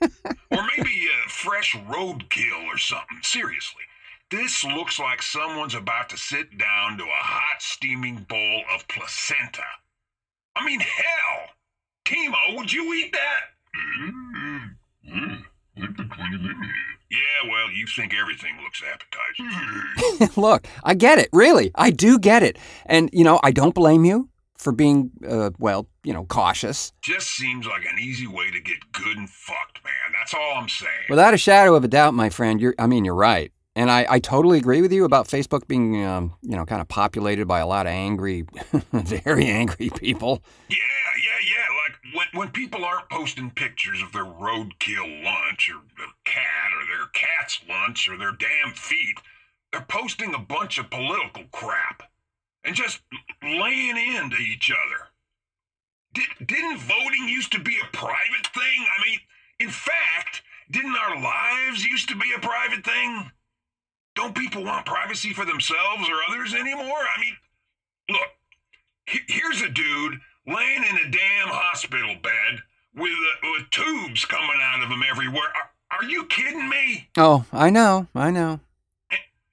or 0.50 0.66
maybe 0.76 1.06
a 1.06 1.28
fresh 1.28 1.74
roadkill 1.88 2.64
or 2.66 2.78
something. 2.78 3.18
Seriously. 3.22 3.82
This 4.30 4.64
looks 4.64 4.98
like 4.98 5.22
someone's 5.22 5.74
about 5.74 6.08
to 6.10 6.16
sit 6.16 6.56
down 6.56 6.96
to 6.98 7.04
a 7.04 7.08
hot 7.08 7.60
steaming 7.60 8.24
bowl 8.28 8.62
of 8.72 8.86
placenta. 8.88 9.64
I 10.54 10.64
mean, 10.64 10.80
hell! 10.80 11.48
Timo, 12.10 12.56
would 12.56 12.72
you 12.72 12.92
eat 12.94 13.12
that? 13.12 13.40
Yeah, 15.76 17.48
well, 17.48 17.70
you 17.72 17.86
think 17.86 18.12
everything 18.14 18.58
looks 18.62 18.82
appetizing. 18.82 20.30
Look, 20.42 20.66
I 20.82 20.94
get 20.94 21.18
it. 21.18 21.28
Really, 21.32 21.70
I 21.76 21.90
do 21.90 22.18
get 22.18 22.42
it. 22.42 22.58
And 22.86 23.10
you 23.12 23.22
know, 23.22 23.38
I 23.44 23.52
don't 23.52 23.74
blame 23.74 24.04
you 24.04 24.28
for 24.58 24.72
being, 24.72 25.10
uh, 25.26 25.50
well, 25.58 25.86
you 26.02 26.12
know, 26.12 26.24
cautious. 26.24 26.92
Just 27.00 27.28
seems 27.28 27.66
like 27.66 27.84
an 27.90 27.98
easy 28.00 28.26
way 28.26 28.50
to 28.50 28.60
get 28.60 28.78
good 28.92 29.16
and 29.16 29.30
fucked, 29.30 29.82
man. 29.84 29.92
That's 30.18 30.34
all 30.34 30.54
I'm 30.56 30.68
saying. 30.68 31.06
Without 31.08 31.32
a 31.32 31.38
shadow 31.38 31.76
of 31.76 31.84
a 31.84 31.88
doubt, 31.88 32.14
my 32.14 32.28
friend, 32.28 32.60
you're. 32.60 32.74
I 32.78 32.86
mean, 32.88 33.04
you're 33.04 33.14
right. 33.14 33.52
And 33.76 33.88
I, 33.88 34.04
I 34.10 34.18
totally 34.18 34.58
agree 34.58 34.82
with 34.82 34.92
you 34.92 35.04
about 35.04 35.28
Facebook 35.28 35.68
being, 35.68 36.04
um, 36.04 36.34
you 36.42 36.56
know, 36.56 36.66
kind 36.66 36.80
of 36.80 36.88
populated 36.88 37.46
by 37.46 37.60
a 37.60 37.66
lot 37.66 37.86
of 37.86 37.92
angry, 37.92 38.44
very 38.92 39.46
angry 39.46 39.90
people. 39.90 40.42
Yeah, 40.68 40.76
yeah, 40.76 41.49
when, 42.14 42.26
when 42.32 42.50
people 42.50 42.84
aren't 42.84 43.10
posting 43.10 43.50
pictures 43.50 44.02
of 44.02 44.12
their 44.12 44.24
roadkill 44.24 45.24
lunch 45.24 45.70
or 45.70 45.80
their 45.96 46.06
cat 46.24 46.70
or 46.72 46.86
their 46.86 47.06
cat's 47.12 47.60
lunch 47.68 48.08
or 48.08 48.16
their 48.16 48.32
damn 48.32 48.74
feet, 48.74 49.18
they're 49.72 49.82
posting 49.82 50.34
a 50.34 50.38
bunch 50.38 50.78
of 50.78 50.90
political 50.90 51.44
crap 51.52 52.02
and 52.64 52.74
just 52.74 53.00
laying 53.42 53.96
into 53.96 54.36
each 54.36 54.70
other. 54.70 55.08
Did, 56.12 56.46
didn't 56.46 56.78
voting 56.78 57.28
used 57.28 57.52
to 57.52 57.60
be 57.60 57.76
a 57.76 57.96
private 57.96 58.46
thing? 58.52 58.86
I 58.98 59.08
mean, 59.08 59.20
in 59.60 59.68
fact, 59.70 60.42
didn't 60.70 60.96
our 60.96 61.20
lives 61.20 61.84
used 61.84 62.08
to 62.08 62.16
be 62.16 62.32
a 62.36 62.40
private 62.40 62.84
thing? 62.84 63.30
Don't 64.16 64.34
people 64.34 64.64
want 64.64 64.86
privacy 64.86 65.32
for 65.32 65.44
themselves 65.44 66.08
or 66.08 66.16
others 66.28 66.52
anymore? 66.54 66.82
I 66.82 67.20
mean, 67.20 67.36
look, 68.10 68.28
he- 69.06 69.32
here's 69.32 69.62
a 69.62 69.68
dude 69.68 70.20
laying 70.54 70.84
in 70.84 70.96
a 70.96 71.10
damn 71.10 71.48
hospital 71.48 72.16
bed 72.22 72.60
with, 72.94 73.12
uh, 73.12 73.48
with 73.52 73.70
tubes 73.70 74.24
coming 74.24 74.60
out 74.60 74.82
of 74.82 74.90
him 74.90 75.02
everywhere. 75.08 75.48
Are, 75.54 75.98
are 75.98 76.04
you 76.04 76.24
kidding 76.26 76.68
me? 76.68 77.08
Oh, 77.16 77.44
I 77.52 77.70
know, 77.70 78.08
I 78.14 78.30
know. 78.30 78.60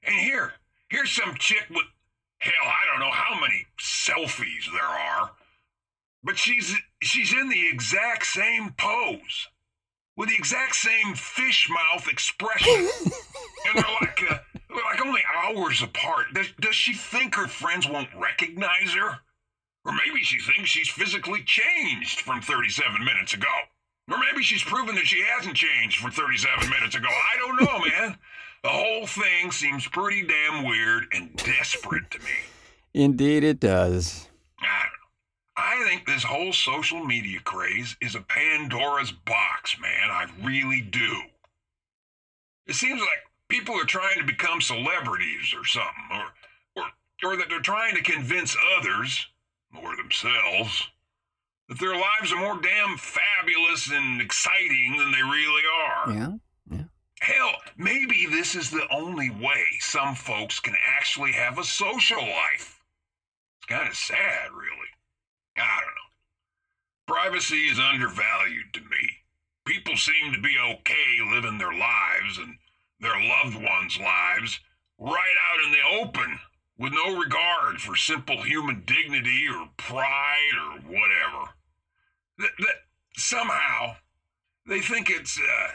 And 0.03 0.15
here, 0.15 0.53
here's 0.89 1.11
some 1.11 1.35
chick 1.35 1.65
with, 1.69 1.85
hell, 2.39 2.53
I 2.63 2.85
don't 2.91 2.99
know 2.99 3.11
how 3.11 3.39
many 3.39 3.65
selfies 3.79 4.71
there 4.71 4.83
are, 4.83 5.31
but 6.23 6.37
she's 6.37 6.75
she's 7.01 7.33
in 7.33 7.49
the 7.49 7.69
exact 7.69 8.25
same 8.25 8.73
pose 8.77 9.47
with 10.15 10.29
the 10.29 10.35
exact 10.35 10.75
same 10.75 11.13
fish 11.15 11.69
mouth 11.69 12.07
expression, 12.07 12.73
and 13.05 13.75
they're 13.75 13.95
like 14.01 14.23
uh, 14.29 14.37
they're 14.69 14.83
like 14.83 15.05
only 15.05 15.21
hours 15.35 15.81
apart. 15.81 16.25
Does, 16.33 16.47
does 16.59 16.75
she 16.75 16.93
think 16.93 17.35
her 17.35 17.47
friends 17.47 17.87
won't 17.87 18.09
recognize 18.15 18.93
her? 18.93 19.19
Or 19.87 19.93
maybe 19.93 20.21
she 20.21 20.39
thinks 20.39 20.69
she's 20.69 20.89
physically 20.89 21.43
changed 21.45 22.19
from 22.19 22.41
37 22.41 23.05
minutes 23.05 23.33
ago. 23.33 23.47
Or 24.11 24.17
maybe 24.17 24.43
she's 24.43 24.63
proven 24.63 24.95
that 24.95 25.07
she 25.07 25.23
hasn't 25.23 25.55
changed 25.55 25.99
from 25.99 26.11
37 26.11 26.69
minutes 26.69 26.95
ago. 26.95 27.07
I 27.07 27.37
don't 27.37 27.61
know, 27.61 27.79
man. 27.97 28.17
The 28.63 28.69
whole 28.69 29.07
thing 29.07 29.51
seems 29.51 29.87
pretty 29.87 30.27
damn 30.27 30.65
weird 30.65 31.05
and 31.13 31.33
desperate 31.37 32.11
to 32.11 32.19
me. 32.19 32.25
Indeed, 32.93 33.45
it 33.45 33.61
does. 33.61 34.27
I 34.59 34.65
don't 34.65 34.91
know. 34.91 35.85
I 35.85 35.89
think 35.89 36.05
this 36.05 36.23
whole 36.23 36.51
social 36.51 37.03
media 37.05 37.39
craze 37.39 37.95
is 38.01 38.15
a 38.15 38.21
Pandora's 38.21 39.11
box, 39.11 39.79
man. 39.79 40.09
I 40.09 40.25
really 40.43 40.81
do. 40.81 41.21
It 42.65 42.75
seems 42.75 42.99
like 42.99 43.23
people 43.47 43.75
are 43.75 43.85
trying 43.85 44.17
to 44.17 44.25
become 44.25 44.59
celebrities 44.59 45.53
or 45.55 45.63
something, 45.63 46.09
or, 46.11 46.25
or, 46.75 47.31
or 47.31 47.37
that 47.37 47.47
they're 47.49 47.61
trying 47.61 47.95
to 47.95 48.03
convince 48.03 48.55
others, 48.77 49.27
or 49.75 49.95
themselves, 49.95 50.87
that 51.69 51.79
their 51.79 51.95
lives 51.95 52.31
are 52.31 52.39
more 52.39 52.61
damn 52.61 52.97
fabulous 52.97 53.91
and 53.91 54.21
exciting 54.21 54.95
than 54.97 55.11
they 55.11 55.23
really 55.23 55.63
are. 55.85 56.13
Yeah, 56.13 56.33
yeah. 56.71 56.83
Hell, 57.19 57.51
maybe 57.77 58.25
this 58.29 58.55
is 58.55 58.69
the 58.69 58.87
only 58.91 59.29
way 59.29 59.65
some 59.79 60.15
folks 60.15 60.59
can 60.59 60.75
actually 60.97 61.33
have 61.33 61.57
a 61.57 61.63
social 61.63 62.21
life. 62.21 62.81
It's 63.59 63.65
kind 63.67 63.87
of 63.87 63.95
sad, 63.95 64.51
really. 64.53 64.89
I 65.57 65.81
don't 65.81 65.87
know. 65.87 67.13
Privacy 67.13 67.67
is 67.67 67.79
undervalued 67.79 68.73
to 68.73 68.81
me. 68.81 69.09
People 69.65 69.97
seem 69.97 70.31
to 70.31 70.41
be 70.41 70.55
okay 70.59 71.33
living 71.33 71.57
their 71.57 71.73
lives 71.73 72.37
and 72.37 72.55
their 72.99 73.19
loved 73.19 73.55
ones' 73.55 73.99
lives 73.99 74.59
right 74.99 75.35
out 75.51 75.65
in 75.65 75.71
the 75.71 76.01
open 76.01 76.39
with 76.77 76.93
no 76.93 77.17
regard 77.17 77.79
for 77.79 77.95
simple 77.95 78.43
human 78.43 78.83
dignity 78.85 79.45
or 79.49 79.69
pride 79.77 80.53
or 80.55 80.79
whatever. 80.81 81.51
That, 82.37 82.51
that 82.59 82.75
somehow 83.15 83.95
they 84.67 84.79
think 84.79 85.09
it's, 85.09 85.39
uh, 85.39 85.71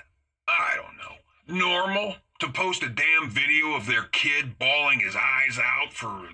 I 0.48 0.76
don't 0.76 0.96
know, 0.98 1.64
normal 1.66 2.16
to 2.40 2.48
post 2.48 2.82
a 2.82 2.88
damn 2.88 3.30
video 3.30 3.74
of 3.74 3.86
their 3.86 4.04
kid 4.04 4.58
bawling 4.58 5.00
his 5.00 5.16
eyes 5.16 5.58
out 5.58 5.92
for 5.92 6.28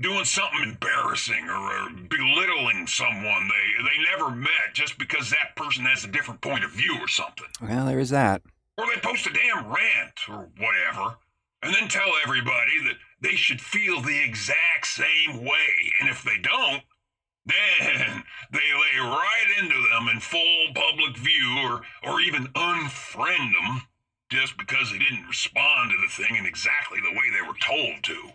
doing 0.00 0.24
something 0.24 0.62
embarrassing 0.62 1.48
or, 1.48 1.54
or 1.54 1.90
belittling 2.08 2.86
someone 2.86 3.48
they 3.48 3.84
they 3.84 4.02
never 4.10 4.30
met 4.30 4.74
just 4.74 4.98
because 4.98 5.30
that 5.30 5.54
person 5.56 5.84
has 5.84 6.04
a 6.04 6.08
different 6.08 6.40
point 6.40 6.64
of 6.64 6.70
view 6.70 6.96
or 7.00 7.08
something. 7.08 7.46
Well, 7.60 7.86
there 7.86 8.00
is 8.00 8.10
that. 8.10 8.42
Or 8.76 8.86
they 8.86 9.00
post 9.00 9.26
a 9.26 9.32
damn 9.32 9.66
rant 9.66 10.18
or 10.28 10.48
whatever, 10.58 11.16
and 11.62 11.74
then 11.74 11.88
tell 11.88 12.10
everybody 12.22 12.82
that 12.84 12.96
they 13.24 13.36
should 13.36 13.60
feel 13.60 14.02
the 14.02 14.22
exact 14.22 14.86
same 14.86 15.42
way. 15.42 15.92
And 16.00 16.10
if 16.10 16.22
they 16.22 16.38
don't, 16.40 16.82
then 17.46 18.22
they 18.52 18.58
lay 18.58 19.00
right 19.00 19.58
into 19.58 19.74
them 19.74 20.08
in 20.12 20.20
full 20.20 20.66
public 20.74 21.16
view 21.16 21.58
or, 21.64 21.82
or 22.02 22.20
even 22.20 22.48
unfriend 22.48 23.52
them 23.52 23.82
just 24.30 24.56
because 24.58 24.90
they 24.90 24.98
didn't 24.98 25.26
respond 25.26 25.90
to 25.90 25.96
the 26.00 26.22
thing 26.22 26.36
in 26.36 26.46
exactly 26.46 26.98
the 27.00 27.12
way 27.12 27.30
they 27.30 27.46
were 27.46 27.56
told 27.60 28.02
to. 28.04 28.30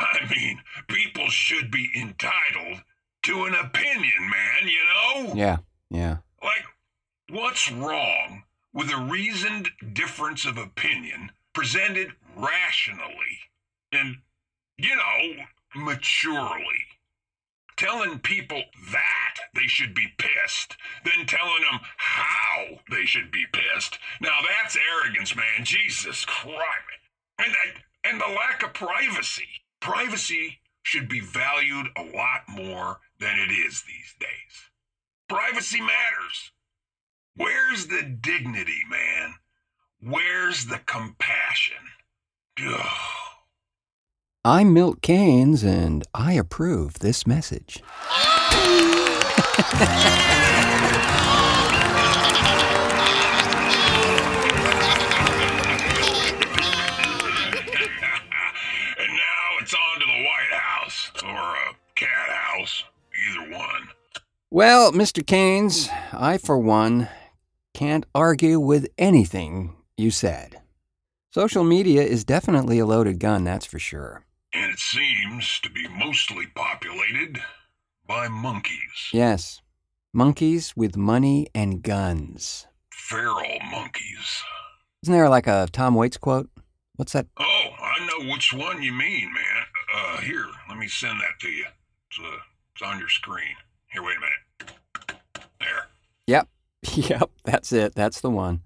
I 0.00 0.32
mean, 0.32 0.60
people 0.86 1.28
should 1.28 1.70
be 1.70 1.90
entitled 1.96 2.82
to 3.24 3.44
an 3.44 3.54
opinion, 3.54 4.30
man, 4.30 4.68
you 4.68 4.84
know? 4.84 5.34
Yeah, 5.34 5.56
yeah. 5.90 6.18
Like, 6.42 6.64
what's 7.30 7.70
wrong 7.72 8.44
with 8.72 8.92
a 8.92 9.08
reasoned 9.10 9.70
difference 9.92 10.44
of 10.44 10.56
opinion 10.56 11.32
presented 11.52 12.12
rationally 12.36 13.38
and, 13.92 14.16
you 14.76 14.94
know, 14.96 15.44
maturely? 15.76 16.84
Telling 17.76 18.18
people 18.18 18.62
that 18.90 19.34
they 19.54 19.68
should 19.68 19.94
be 19.94 20.08
pissed, 20.18 20.76
then 21.04 21.26
telling 21.26 21.62
them 21.62 21.80
how 21.96 22.80
they 22.90 23.04
should 23.04 23.30
be 23.30 23.44
pissed. 23.52 23.98
Now 24.20 24.38
that's 24.46 24.76
arrogance, 24.76 25.36
man. 25.36 25.64
Jesus 25.64 26.24
Christ. 26.24 26.58
And, 27.38 27.54
and 28.02 28.20
the 28.20 28.34
lack 28.34 28.64
of 28.64 28.74
privacy. 28.74 29.46
Privacy 29.80 30.58
should 30.82 31.08
be 31.08 31.20
valued 31.20 31.86
a 31.96 32.02
lot 32.02 32.48
more 32.48 32.98
than 33.20 33.38
it 33.38 33.52
is 33.52 33.82
these 33.82 34.14
days. 34.18 34.70
Privacy 35.28 35.80
matters. 35.80 36.52
Where's 37.36 37.86
the 37.86 38.02
dignity, 38.02 38.82
man? 38.90 39.34
Where's 40.00 40.66
the 40.66 40.78
compassion? 40.78 41.76
Ugh. 42.66 43.17
I'm 44.50 44.72
Milt 44.72 45.02
Kanes, 45.02 45.62
and 45.62 46.06
I 46.14 46.32
approve 46.32 47.00
this 47.00 47.26
message. 47.26 47.82
and 47.82 47.86
now 48.06 48.14
it's 59.60 59.74
on 59.74 60.00
to 60.00 60.06
the 60.06 60.24
White 60.24 60.54
House 60.54 61.10
or 61.22 61.28
a 61.28 61.74
cat 61.94 62.30
house, 62.30 62.84
either 63.28 63.50
one. 63.54 63.88
Well, 64.50 64.92
Mr. 64.92 65.22
Kanes, 65.22 65.90
I, 66.10 66.38
for 66.38 66.58
one, 66.58 67.10
can't 67.74 68.06
argue 68.14 68.58
with 68.58 68.88
anything 68.96 69.76
you 69.98 70.10
said. 70.10 70.62
Social 71.34 71.64
media 71.64 72.02
is 72.02 72.24
definitely 72.24 72.78
a 72.78 72.86
loaded 72.86 73.20
gun, 73.20 73.44
that's 73.44 73.66
for 73.66 73.78
sure. 73.78 74.24
And 74.54 74.72
it 74.72 74.78
seems 74.78 75.60
to 75.60 75.70
be 75.70 75.86
mostly 75.88 76.46
populated 76.54 77.38
by 78.06 78.28
monkeys. 78.28 79.10
Yes, 79.12 79.60
monkeys 80.12 80.74
with 80.76 80.96
money 80.96 81.48
and 81.54 81.82
guns. 81.82 82.66
Feral 82.90 83.58
monkeys. 83.70 84.42
Isn't 85.02 85.14
there 85.14 85.28
like 85.28 85.46
a 85.46 85.68
Tom 85.70 85.94
Waits 85.94 86.16
quote? 86.16 86.48
What's 86.96 87.12
that? 87.12 87.26
Oh, 87.38 87.44
I 87.78 88.06
know 88.06 88.32
which 88.32 88.52
one 88.52 88.82
you 88.82 88.92
mean, 88.92 89.32
man. 89.32 89.64
Uh, 89.94 90.20
here, 90.20 90.46
let 90.68 90.78
me 90.78 90.88
send 90.88 91.20
that 91.20 91.38
to 91.40 91.48
you. 91.48 91.66
It's, 92.10 92.18
uh, 92.18 92.38
it's 92.72 92.82
on 92.82 92.98
your 92.98 93.08
screen. 93.08 93.54
Here, 93.92 94.02
wait 94.02 94.16
a 94.16 94.20
minute. 94.20 95.20
There. 95.60 95.86
Yep. 96.26 96.48
Yep, 96.94 97.30
that's 97.44 97.72
it. 97.72 97.94
That's 97.94 98.20
the 98.20 98.30
one. 98.30 98.62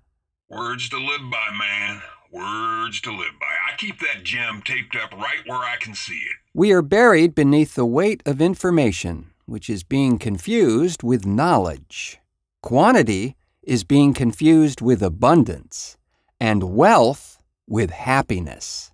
Words 0.49 0.89
to 0.91 0.99
live 0.99 1.31
by, 1.31 1.49
man. 1.59 2.03
Words 2.31 3.01
to 3.03 3.11
live 3.11 3.33
by. 3.41 3.55
I 3.73 3.77
keep 3.77 4.01
that 4.01 4.23
gem 4.23 4.61
taped 4.63 4.97
up 4.97 5.13
right 5.13 5.47
where 5.47 5.61
I 5.61 5.77
can 5.81 5.95
see 5.95 6.19
it. 6.19 6.37
We 6.53 6.73
are 6.73 6.83
buried 6.83 7.35
beneath 7.35 7.75
the 7.75 7.87
weight 7.87 8.23
of 8.27 8.43
information, 8.43 9.31
which 9.47 9.71
is 9.71 9.83
being 9.83 10.19
confused 10.19 11.03
with 11.03 11.25
knowledge. 11.25 12.19
Quantity 12.63 13.35
is 13.63 13.83
being 13.83 14.13
confused 14.13 14.83
with 14.83 15.03
abundance, 15.03 15.97
and 16.39 16.75
wealth 16.75 17.39
with 17.67 17.91
happiness. 17.91 18.93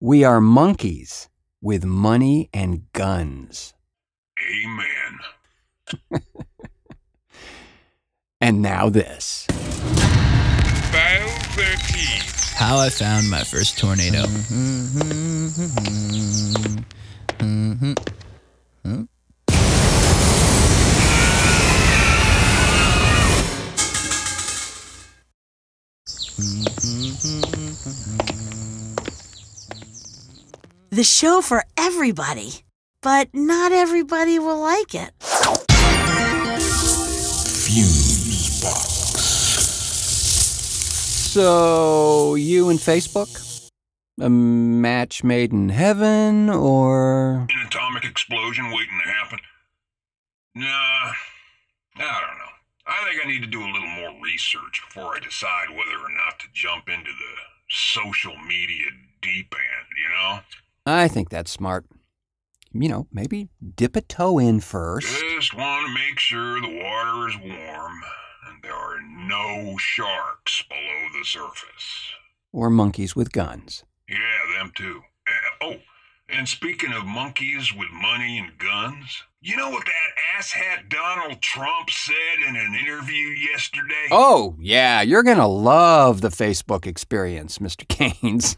We 0.00 0.24
are 0.24 0.40
monkeys 0.40 1.28
with 1.60 1.84
money 1.84 2.48
and 2.54 2.90
guns. 2.92 3.74
Amen. 4.64 6.22
And 8.42 8.62
now 8.62 8.88
this. 8.88 9.44
File 10.90 11.28
13. 11.52 12.19
How 12.60 12.76
I 12.76 12.90
found 12.90 13.30
my 13.30 13.42
first 13.42 13.78
tornado. 13.78 14.26
The 30.90 31.02
show 31.02 31.40
for 31.40 31.64
everybody, 31.78 32.52
but 33.00 33.30
not 33.32 33.72
everybody 33.72 34.38
will 34.38 34.60
like 34.60 34.94
it. 34.94 35.29
So, 41.30 42.34
you 42.34 42.70
and 42.70 42.78
Facebook? 42.80 43.70
A 44.20 44.28
match 44.28 45.22
made 45.22 45.52
in 45.52 45.68
heaven, 45.68 46.50
or. 46.50 47.46
An 47.48 47.66
atomic 47.68 48.04
explosion 48.04 48.72
waiting 48.72 49.00
to 49.04 49.12
happen? 49.12 49.38
Nah, 50.56 50.66
I 50.66 51.12
don't 51.94 52.02
know. 52.02 52.52
I 52.84 53.04
think 53.04 53.24
I 53.24 53.28
need 53.28 53.42
to 53.42 53.46
do 53.46 53.60
a 53.60 53.70
little 53.70 53.88
more 53.90 54.12
research 54.20 54.82
before 54.88 55.14
I 55.14 55.20
decide 55.20 55.68
whether 55.70 56.04
or 56.04 56.10
not 56.10 56.40
to 56.40 56.46
jump 56.52 56.88
into 56.88 57.12
the 57.12 57.34
social 57.68 58.36
media 58.36 58.86
deep 59.22 59.54
end, 59.54 59.86
you 60.02 60.08
know? 60.08 60.40
I 60.84 61.06
think 61.06 61.28
that's 61.28 61.52
smart. 61.52 61.86
You 62.72 62.88
know, 62.88 63.06
maybe 63.12 63.50
dip 63.76 63.94
a 63.94 64.00
toe 64.00 64.40
in 64.40 64.58
first. 64.58 65.06
Just 65.36 65.54
want 65.54 65.86
to 65.86 65.94
make 65.94 66.18
sure 66.18 66.60
the 66.60 66.82
water 66.82 67.28
is 67.28 67.36
warm 67.38 68.02
and 68.02 68.29
there 68.62 68.74
are 68.74 69.00
no 69.00 69.76
sharks 69.78 70.62
below 70.68 71.08
the 71.18 71.24
surface. 71.24 72.12
Or 72.52 72.70
monkeys 72.70 73.14
with 73.14 73.32
guns. 73.32 73.84
Yeah, 74.08 74.58
them 74.58 74.72
too. 74.74 75.02
Uh, 75.26 75.64
oh, 75.64 75.76
and 76.28 76.48
speaking 76.48 76.92
of 76.92 77.04
monkeys 77.06 77.72
with 77.74 77.88
money 77.92 78.38
and 78.38 78.56
guns, 78.58 79.24
you 79.40 79.56
know 79.56 79.70
what 79.70 79.84
that 79.84 80.38
asshat 80.38 80.88
Donald 80.88 81.40
Trump 81.40 81.90
said 81.90 82.48
in 82.48 82.56
an 82.56 82.74
interview 82.74 83.26
yesterday? 83.28 84.08
Oh, 84.10 84.54
yeah, 84.60 85.00
you're 85.00 85.22
going 85.22 85.38
to 85.38 85.46
love 85.46 86.20
the 86.20 86.28
Facebook 86.28 86.86
experience, 86.86 87.58
Mr. 87.58 87.86
Kanes. 87.88 88.56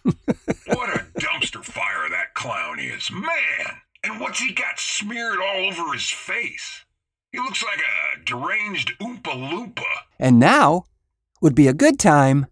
What 0.66 0.88
a 0.90 1.04
dumpster 1.20 1.64
fire 1.64 2.08
that 2.10 2.34
clown 2.34 2.78
is, 2.78 3.10
man! 3.10 3.76
And 4.04 4.20
what's 4.20 4.40
he 4.40 4.52
got 4.52 4.78
smeared 4.78 5.38
all 5.38 5.66
over 5.70 5.92
his 5.92 6.10
face? 6.10 6.84
He 7.32 7.38
looks 7.38 7.64
like 7.64 7.78
a 7.78 8.24
deranged 8.24 8.92
Oompa 9.00 9.32
Loompa. 9.32 9.82
and 10.18 10.38
now 10.38 10.86
would 11.40 11.54
be 11.54 11.66
a 11.66 11.72
good 11.72 11.98
time 11.98 12.46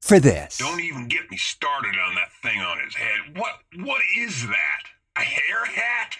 for 0.00 0.20
this. 0.20 0.58
Don't 0.58 0.80
even 0.80 1.08
get 1.08 1.30
me 1.30 1.36
started 1.38 1.94
on 1.98 2.14
that 2.14 2.30
thing 2.42 2.60
on 2.60 2.78
his 2.84 2.94
head. 2.94 3.36
What 3.36 3.54
what 3.84 4.02
is 4.18 4.46
that? 4.46 4.82
A 5.16 5.20
hair 5.20 5.64
hat? 5.64 6.16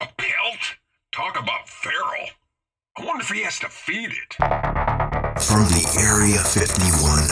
A 0.00 0.08
pelt? 0.16 0.76
Talk 1.12 1.38
about 1.38 1.68
feral. 1.68 2.28
I 2.96 3.04
wonder 3.04 3.22
if 3.22 3.28
he 3.28 3.42
has 3.42 3.58
to 3.60 3.68
feed 3.68 4.10
it. 4.10 4.34
From 5.40 5.64
the 5.68 5.84
Area 6.00 6.38
51 6.38 7.28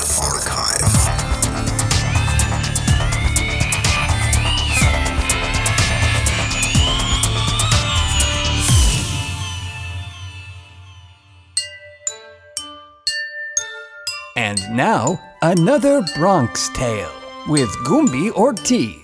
And 14.39 14.61
now, 14.71 15.21
another 15.43 16.01
Bronx 16.15 16.69
Tale 16.69 17.11
with 17.49 17.69
Gumbi 17.85 18.31
Ortiz. 18.31 18.95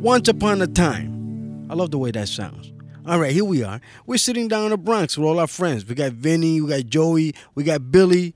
Once 0.00 0.28
upon 0.28 0.62
a 0.62 0.68
time. 0.68 1.66
I 1.68 1.74
love 1.74 1.90
the 1.90 1.98
way 1.98 2.12
that 2.12 2.28
sounds. 2.28 2.72
All 3.04 3.18
right, 3.18 3.32
here 3.32 3.44
we 3.44 3.64
are. 3.64 3.80
We're 4.06 4.18
sitting 4.18 4.46
down 4.46 4.66
in 4.66 4.70
the 4.70 4.78
Bronx 4.78 5.18
with 5.18 5.26
all 5.26 5.40
our 5.40 5.48
friends. 5.48 5.84
We 5.84 5.96
got 5.96 6.12
Vinny, 6.12 6.60
we 6.60 6.68
got 6.68 6.86
Joey, 6.86 7.34
we 7.56 7.64
got 7.64 7.90
Billy, 7.90 8.32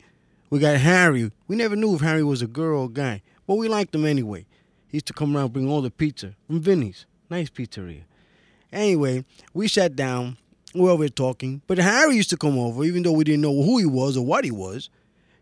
we 0.51 0.59
got 0.59 0.79
Harry. 0.79 1.31
We 1.47 1.55
never 1.55 1.77
knew 1.77 1.95
if 1.95 2.01
Harry 2.01 2.25
was 2.25 2.43
a 2.43 2.49
girl 2.49 2.81
or 2.81 2.87
a 2.87 2.89
guy, 2.89 3.23
but 3.47 3.55
we 3.55 3.69
liked 3.69 3.95
him 3.95 4.05
anyway. 4.05 4.45
He 4.89 4.97
used 4.97 5.07
to 5.07 5.13
come 5.13 5.37
around 5.37 5.53
bring 5.53 5.71
all 5.71 5.83
the 5.83 5.93
pizza 5.93 6.35
from 6.49 6.59
Vinny's. 6.59 7.07
Nice 7.31 7.49
pizzeria. 7.49 8.03
Anyway, 8.73 9.25
we 9.53 9.69
sat 9.69 9.95
down, 9.95 10.37
were 10.75 10.91
over 10.91 11.09
talking, 11.09 11.63
but 11.67 11.79
Harry 11.79 12.17
used 12.17 12.31
to 12.31 12.37
come 12.37 12.59
over, 12.59 12.85
even 12.85 13.03
though 13.03 13.13
we 13.13 13.25
didn't 13.25 13.43
know 13.43 13.63
who 13.63 13.79
he 13.79 13.87
was 13.87 14.17
or 14.17 14.25
what 14.25 14.45
he 14.45 14.51
was. 14.51 14.91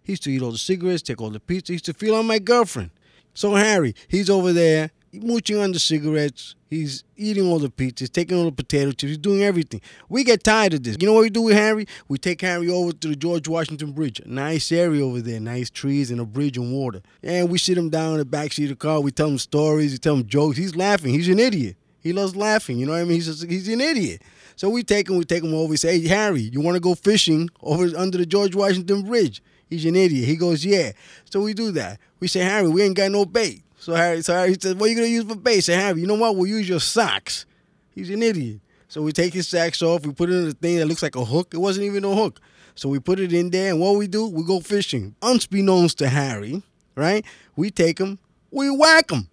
He 0.03 0.13
used 0.13 0.25
to 0.25 0.31
eat 0.31 0.43
all 0.43 0.53
the 0.53 0.59
cigarettes, 0.59 1.03
take 1.03 1.21
all 1.21 1.31
the 1.31 1.41
pizza. 1.41 1.73
He 1.73 1.75
used 1.75 1.85
to 1.87 1.95
feel 1.95 2.15
on 2.15 2.27
my 2.27 2.39
girlfriend. 2.39 2.91
So 3.35 3.55
Harry, 3.55 3.95
he's 4.09 4.29
over 4.29 4.53
there 4.53 4.91
mooching 5.13 5.59
on 5.59 5.73
the 5.73 5.79
cigarettes. 5.79 6.55
He's 6.69 7.05
eating 7.17 7.47
all 7.47 7.59
the 7.59 7.69
pizzas, 7.69 8.11
taking 8.11 8.37
all 8.37 8.47
the 8.47 8.53
potato 8.53 8.91
chips. 8.93 9.03
He's 9.03 9.19
doing 9.19 9.43
everything. 9.43 9.83
We 10.09 10.25
get 10.25 10.43
tired 10.43 10.75
of 10.75 10.83
this. 10.83 10.97
You 10.99 11.07
know 11.07 11.13
what 11.13 11.23
we 11.23 11.31
do 11.31 11.43
with 11.43 11.55
Harry? 11.55 11.87
We 12.09 12.19
take 12.19 12.41
Harry 12.41 12.71
over 12.71 12.93
to 12.93 13.09
the 13.09 13.17
George 13.17 13.47
Washington 13.47 13.93
Bridge. 13.93 14.23
Nice 14.25 14.73
area 14.73 15.05
over 15.05 15.21
there, 15.21 15.39
nice 15.39 15.69
trees 15.69 16.11
and 16.11 16.21
a 16.21 16.25
bridge 16.25 16.57
and 16.57 16.73
water. 16.73 17.03
And 17.23 17.51
we 17.51 17.59
sit 17.59 17.77
him 17.77 17.91
down 17.91 18.13
in 18.13 18.19
the 18.19 18.25
back 18.25 18.53
seat 18.53 18.65
of 18.65 18.71
the 18.71 18.77
car. 18.77 19.01
We 19.01 19.11
tell 19.13 19.29
him 19.29 19.39
stories. 19.39 19.93
We 19.93 19.99
tell 19.99 20.15
him 20.15 20.27
jokes. 20.27 20.57
He's 20.57 20.75
laughing. 20.75 21.13
He's 21.13 21.29
an 21.29 21.39
idiot. 21.39 21.77
He 22.01 22.13
loves 22.13 22.35
laughing. 22.35 22.79
You 22.79 22.87
know 22.87 22.93
what 22.93 23.01
I 23.01 23.05
mean? 23.05 23.17
He's 23.17 23.27
just, 23.27 23.49
he's 23.49 23.69
an 23.69 23.81
idiot. 23.81 24.23
So 24.57 24.69
we 24.69 24.83
take 24.83 25.09
him. 25.09 25.17
We 25.17 25.25
take 25.25 25.43
him 25.43 25.55
over. 25.55 25.69
We 25.69 25.77
say, 25.77 25.99
"Hey, 25.99 26.09
Harry, 26.09 26.43
you 26.43 26.61
want 26.61 26.77
to 26.77 26.81
go 26.81 26.95
fishing 26.95 27.49
over 27.63 27.97
under 27.97 28.19
the 28.19 28.27
George 28.27 28.55
Washington 28.55 29.03
Bridge?" 29.03 29.43
He's 29.69 29.85
an 29.85 29.97
idiot. 29.97 30.29
He 30.29 30.37
goes, 30.37 30.65
"Yeah." 30.65 30.93
So 31.31 31.41
we 31.41 31.55
do 31.55 31.71
that. 31.73 31.99
We 32.21 32.29
say, 32.29 32.41
"Harry, 32.41 32.69
we 32.69 32.83
ain't 32.83 32.97
got 32.97 33.11
no 33.11 33.25
bait." 33.25 33.63
So 33.79 33.95
Harry, 33.95 34.23
so 34.23 34.35
Harry 34.35 34.57
says, 34.61 34.75
"What 34.75 34.87
are 34.87 34.89
you 34.91 34.97
gonna 34.97 35.09
use 35.09 35.25
for 35.25 35.35
bait?" 35.35 35.61
Say, 35.61 35.75
"Harry, 35.75 36.01
you 36.01 36.07
know 36.07 36.15
what? 36.15 36.37
We'll 36.37 36.47
use 36.47 36.69
your 36.69 36.81
socks." 36.81 37.47
He's 37.95 38.11
an 38.11 38.23
idiot. 38.23 38.61
So 38.89 39.03
we 39.03 39.13
take 39.13 39.33
his 39.33 39.49
socks 39.49 39.83
off. 39.83 40.05
We 40.07 40.13
put 40.13 40.31
it 40.31 40.35
in 40.35 40.49
a 40.49 40.53
thing 40.53 40.77
that 40.77 40.87
looks 40.87 41.03
like 41.03 41.17
a 41.17 41.25
hook. 41.25 41.55
It 41.55 41.59
wasn't 41.59 41.87
even 41.87 42.05
a 42.05 42.15
hook. 42.15 42.41
So 42.75 42.89
we 42.89 42.99
put 42.99 43.21
it 43.21 43.33
in 43.33 43.51
there, 43.51 43.71
and 43.71 43.81
what 43.81 43.97
we 43.97 44.07
do, 44.07 44.27
we 44.29 44.45
go 44.45 44.61
fishing. 44.61 45.15
Unbeknownst 45.23 45.99
to 45.99 46.09
Harry, 46.09 46.63
right? 46.95 47.25
We 47.57 47.71
take 47.71 47.99
him, 47.99 48.19
we 48.51 48.71
whack 48.71 49.11
him, 49.11 49.29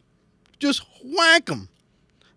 just 0.60 0.82
whack 1.04 1.50
him. 1.50 1.70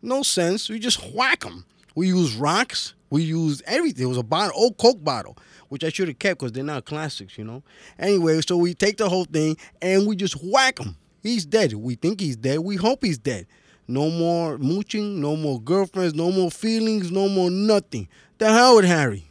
No 0.00 0.22
sense. 0.22 0.68
We 0.68 0.78
just 0.78 1.00
whack 1.14 1.44
him. 1.44 1.64
We 1.94 2.08
use 2.08 2.36
rocks. 2.36 2.94
We 3.10 3.22
used 3.22 3.62
everything. 3.66 4.04
It 4.04 4.08
was 4.08 4.16
a 4.16 4.22
bottle, 4.22 4.52
old 4.56 4.78
Coke 4.78 5.04
bottle, 5.04 5.36
which 5.68 5.84
I 5.84 5.90
should 5.90 6.08
have 6.08 6.18
kept 6.18 6.40
because 6.40 6.52
they're 6.52 6.64
not 6.64 6.86
classics, 6.86 7.36
you 7.36 7.44
know. 7.44 7.62
Anyway, 7.98 8.40
so 8.40 8.56
we 8.56 8.74
take 8.74 8.96
the 8.96 9.08
whole 9.08 9.26
thing 9.26 9.56
and 9.82 10.06
we 10.06 10.16
just 10.16 10.36
whack 10.42 10.78
him. 10.78 10.96
He's 11.22 11.44
dead. 11.44 11.74
We 11.74 11.94
think 11.94 12.20
he's 12.20 12.36
dead. 12.36 12.60
We 12.60 12.76
hope 12.76 13.04
he's 13.04 13.18
dead. 13.18 13.46
No 13.86 14.10
more 14.10 14.58
mooching. 14.58 15.20
No 15.20 15.36
more 15.36 15.60
girlfriends. 15.60 16.14
No 16.14 16.32
more 16.32 16.50
feelings. 16.50 17.12
No 17.12 17.28
more 17.28 17.50
nothing. 17.50 18.08
The 18.38 18.50
hell 18.50 18.76
with 18.76 18.86
Harry. 18.86 19.24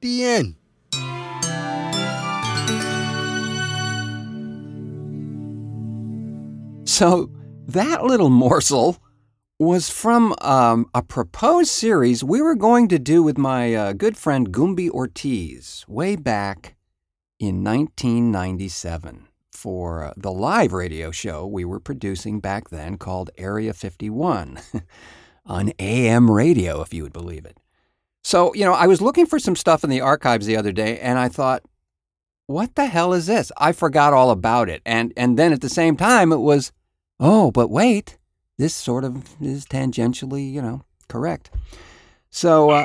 The 0.00 0.24
end. 0.24 0.56
So, 6.88 7.30
that 7.68 8.04
little 8.04 8.30
morsel 8.30 8.98
was 9.58 9.88
from 9.88 10.34
um, 10.42 10.86
a 10.94 11.02
proposed 11.02 11.70
series 11.70 12.22
we 12.22 12.42
were 12.42 12.54
going 12.54 12.88
to 12.88 12.98
do 12.98 13.22
with 13.22 13.38
my 13.38 13.74
uh, 13.74 13.92
good 13.94 14.16
friend 14.16 14.52
Gumbi 14.52 14.90
Ortiz 14.90 15.82
way 15.88 16.14
back 16.14 16.76
in 17.38 17.64
1997 17.64 19.28
for 19.50 20.04
uh, 20.04 20.12
the 20.14 20.30
live 20.30 20.74
radio 20.74 21.10
show 21.10 21.46
we 21.46 21.64
were 21.64 21.80
producing 21.80 22.38
back 22.38 22.68
then 22.68 22.98
called 22.98 23.30
Area 23.38 23.72
51 23.72 24.60
on 25.46 25.72
AM 25.78 26.30
radio, 26.30 26.82
if 26.82 26.92
you 26.92 27.02
would 27.02 27.14
believe 27.14 27.46
it. 27.46 27.56
So, 28.22 28.52
you 28.54 28.64
know, 28.64 28.74
I 28.74 28.86
was 28.86 29.00
looking 29.00 29.24
for 29.24 29.38
some 29.38 29.56
stuff 29.56 29.84
in 29.84 29.88
the 29.88 30.02
archives 30.02 30.44
the 30.44 30.56
other 30.56 30.72
day 30.72 30.98
and 30.98 31.18
I 31.18 31.28
thought, 31.28 31.62
what 32.46 32.74
the 32.74 32.86
hell 32.86 33.14
is 33.14 33.26
this? 33.26 33.50
I 33.56 33.72
forgot 33.72 34.12
all 34.12 34.30
about 34.30 34.68
it. 34.68 34.82
And 34.84 35.14
and 35.16 35.38
then 35.38 35.54
at 35.54 35.62
the 35.62 35.70
same 35.70 35.96
time 35.96 36.30
it 36.30 36.40
was, 36.40 36.72
oh, 37.18 37.50
but 37.50 37.70
wait, 37.70 38.18
this 38.58 38.74
sort 38.74 39.04
of 39.04 39.40
is 39.40 39.66
tangentially, 39.66 40.50
you 40.52 40.62
know, 40.62 40.82
correct. 41.08 41.50
So 42.30 42.70
uh, 42.70 42.84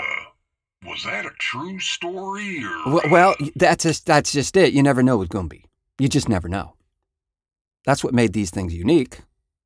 Was 0.86 1.03
that 1.05 1.25
a 1.25 1.31
true 1.39 1.79
story 1.79 2.63
or 2.63 2.91
w- 2.93 3.12
well, 3.12 3.36
that's 3.55 3.84
just 3.84 4.05
that's 4.05 4.31
just 4.31 4.55
it. 4.57 4.73
You 4.73 4.84
never 4.84 5.03
know 5.03 5.17
with 5.17 5.29
Gumbi. 5.29 5.63
You 5.99 6.07
just 6.10 6.29
never 6.29 6.47
know. 6.49 6.73
That's 7.86 8.03
what 8.03 8.13
made 8.13 8.34
these 8.34 8.49
things 8.51 8.73
unique, 8.73 9.21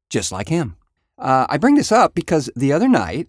just 0.10 0.32
like 0.32 0.50
him. 0.50 0.78
Uh, 1.18 1.46
I 1.50 1.58
bring 1.58 1.76
this 1.76 1.92
up 1.92 2.14
because 2.16 2.50
the 2.56 2.74
other 2.74 2.88
night 2.90 3.28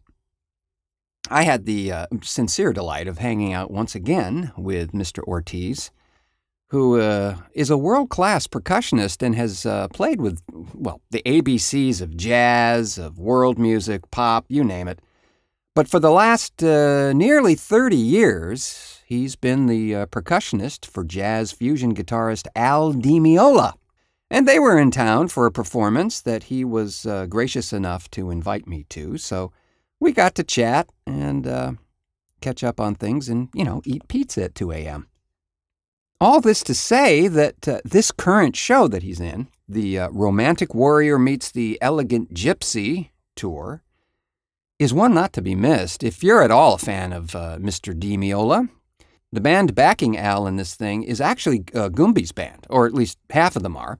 I 1.31 1.43
had 1.43 1.67
the 1.67 1.93
uh, 1.93 2.07
sincere 2.23 2.73
delight 2.73 3.09
of 3.09 3.19
hanging 3.19 3.53
out 3.53 3.71
once 3.71 3.95
again 3.95 4.53
with 4.57 4.93
Mr. 4.93 5.23
Ortiz, 5.25 5.91
who 6.69 7.01
uh, 7.01 7.37
is 7.53 7.71
a 7.71 7.79
world 7.79 8.11
class 8.11 8.47
percussionist 8.47 9.23
and 9.23 9.35
has 9.37 9.65
uh, 9.65 9.89
played 9.89 10.21
with, 10.21 10.43
well, 10.75 11.01
the 11.11 11.23
ABCs 11.25 12.01
of 12.01 12.17
jazz, 12.17 12.99
of 12.99 13.19
world 13.19 13.59
music, 13.59 14.11
pop, 14.11 14.45
you 14.49 14.65
name 14.65 14.89
it. 14.89 15.01
But 15.75 15.89
for 15.89 16.01
the 16.01 16.11
last 16.11 16.63
uh, 16.65 17.13
nearly 17.13 17.55
30 17.55 17.97
years, 17.97 19.03
he's 19.05 19.37
been 19.37 19.67
the 19.67 19.95
uh, 19.95 20.07
percussionist 20.07 20.87
for 20.87 21.05
jazz 21.05 21.53
fusion 21.53 21.95
guitarist 21.95 22.49
Al 22.57 22.93
Di 22.93 23.21
Meola. 23.21 23.75
And 24.29 24.49
they 24.49 24.59
were 24.59 24.79
in 24.79 24.91
town 24.91 25.29
for 25.29 25.47
a 25.47 25.53
performance 25.53 26.21
that 26.23 26.45
he 26.45 26.65
was 26.65 27.07
uh, 27.07 27.27
gracious 27.27 27.73
enough 27.73 28.11
to 28.13 28.31
invite 28.31 28.67
me 28.67 28.85
to. 28.89 29.19
So 29.19 29.53
we 30.01 30.11
got 30.11 30.35
to 30.35 30.43
chat 30.43 30.89
and 31.07 31.47
uh, 31.47 31.73
catch 32.41 32.65
up 32.65 32.81
on 32.81 32.97
things 32.97 33.29
and, 33.29 33.51
you 33.55 33.65
know, 33.65 33.83
eat 33.85 34.09
pizza 34.09 34.45
at 34.45 34.57
2 34.57 34.73
a.m. 34.73 35.07
All 36.19 36.41
this 36.41 36.63
to 36.63 36.75
say 36.75 37.29
that 37.29 37.69
uh, 37.69 37.81
this 37.85 38.11
current 38.11 38.57
show 38.57 38.89
that 38.89 39.03
he's 39.03 39.21
in, 39.21 39.49
the 39.69 39.99
uh, 39.99 40.09
Romantic 40.11 40.75
Warrior 40.75 41.19
Meets 41.19 41.51
the 41.51 41.77
Elegant 41.83 42.33
Gypsy 42.33 43.11
tour, 43.35 43.83
is 44.79 44.95
one 44.95 45.13
not 45.13 45.35
to 45.35 45.43
be 45.43 45.55
missed. 45.55 46.03
If 46.03 46.25
you're 46.25 46.43
at 46.43 46.51
all 46.51 46.75
a 46.75 46.79
fan 46.79 47.13
of 47.13 47.35
uh, 47.37 47.59
Mr. 47.59 47.99
Di 47.99 48.17
Meola, 48.17 48.71
the 49.31 49.43
band 49.43 49.75
backing 49.75 50.17
Al 50.17 50.47
in 50.47 50.57
this 50.57 50.75
thing 50.75 51.03
is 51.03 51.21
actually 51.21 51.65
uh, 51.75 51.91
Gumbi's 51.91 52.33
band, 52.33 52.67
or 52.71 52.87
at 52.87 52.95
least 52.95 53.19
half 53.29 53.55
of 53.55 53.63
them 53.63 53.77
are. 53.77 53.99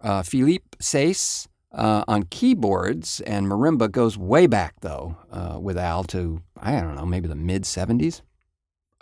Uh, 0.00 0.22
Philippe 0.22 0.78
Saisse 0.80 1.48
uh, 1.72 2.02
on 2.08 2.22
keyboards, 2.24 3.20
and 3.26 3.46
marimba 3.46 3.90
goes 3.90 4.16
way 4.16 4.46
back, 4.46 4.76
though, 4.80 5.16
uh, 5.30 5.58
with 5.60 5.76
Al 5.76 6.04
to, 6.04 6.40
I 6.58 6.80
don't 6.80 6.96
know, 6.96 7.04
maybe 7.04 7.28
the 7.28 7.34
mid 7.34 7.64
70s. 7.64 8.22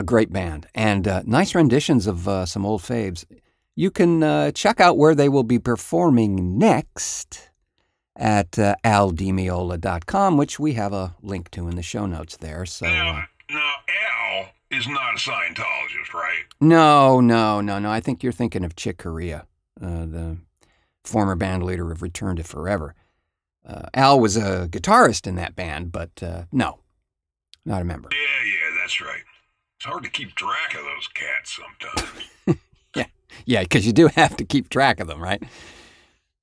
A 0.01 0.03
great 0.03 0.33
band, 0.33 0.67
and 0.75 1.07
uh, 1.07 1.23
nice 1.27 1.55
renditions 1.55 2.07
of 2.07 2.27
uh, 2.27 2.47
some 2.47 2.65
old 2.65 2.81
faves. 2.81 3.27
You 3.77 3.91
can 3.91 4.23
uh, 4.23 4.51
check 4.51 4.81
out 4.81 4.97
where 4.97 5.15
they 5.15 5.29
will 5.29 5.43
be 5.43 5.59
performing 5.59 6.57
next 6.57 7.51
at 8.17 8.59
uh, 8.59 8.77
aldimeola.com, 8.83 10.39
which 10.39 10.59
we 10.59 10.73
have 10.73 10.95
a 10.95 11.15
link 11.21 11.51
to 11.51 11.69
in 11.69 11.77
the 11.77 11.83
show 11.83 12.07
notes 12.07 12.39
there. 12.39 12.65
So. 12.65 12.87
Uh, 12.87 12.89
now, 12.89 13.25
now 13.51 13.73
Al 14.09 14.49
is 14.71 14.89
not 14.89 15.17
a 15.17 15.19
Scientologist, 15.19 16.15
right? 16.15 16.45
No, 16.63 17.21
no, 17.21 17.61
no, 17.61 17.79
no. 17.79 17.91
I 17.91 18.01
think 18.01 18.23
you're 18.23 18.33
thinking 18.33 18.65
of 18.65 18.77
Chick 18.77 18.97
Corea, 18.97 19.47
uh, 19.83 20.07
the 20.07 20.39
former 21.05 21.35
band 21.35 21.63
leader 21.63 21.93
of 21.93 22.01
Return 22.01 22.37
to 22.37 22.43
Forever. 22.43 22.95
Uh, 23.69 23.83
Al 23.93 24.19
was 24.19 24.39
a 24.39 24.67
guitarist 24.71 25.27
in 25.27 25.35
that 25.35 25.55
band, 25.55 25.93
but 25.93 26.23
uh, 26.23 26.45
no, 26.51 26.79
not 27.67 27.83
a 27.83 27.85
member. 27.85 28.09
Yeah, 28.11 28.47
yeah, 28.47 28.81
that's 28.81 28.99
right. 29.03 29.25
It's 29.81 29.87
hard 29.87 30.03
to 30.05 30.11
keep 30.11 30.35
track 30.35 30.75
of 30.75 30.85
those 30.85 31.09
cats 31.09 31.57
sometimes. 31.57 32.29
Yeah, 32.95 33.07
yeah, 33.47 33.63
because 33.63 33.87
you 33.87 33.95
do 33.95 34.09
have 34.09 34.37
to 34.37 34.45
keep 34.45 34.69
track 34.69 35.01
of 35.01 35.07
them, 35.07 35.23
right? 35.23 35.43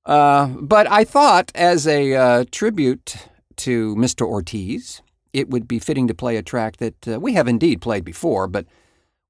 Uh, 0.04 0.46
but 0.60 0.90
I 0.90 1.04
thought, 1.04 1.52
as 1.54 1.86
a 1.86 2.14
uh, 2.14 2.44
tribute 2.50 3.14
to 3.58 3.94
Mr. 3.94 4.26
Ortiz, 4.26 5.02
it 5.32 5.50
would 5.50 5.68
be 5.68 5.78
fitting 5.78 6.08
to 6.08 6.14
play 6.14 6.36
a 6.36 6.42
track 6.42 6.78
that 6.78 7.06
uh, 7.06 7.20
we 7.20 7.34
have 7.34 7.46
indeed 7.46 7.80
played 7.80 8.04
before, 8.04 8.48
but 8.48 8.66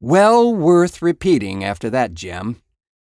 well 0.00 0.54
worth 0.54 1.02
repeating 1.02 1.62
after 1.62 1.90
that 1.90 2.14
gem. 2.14 2.62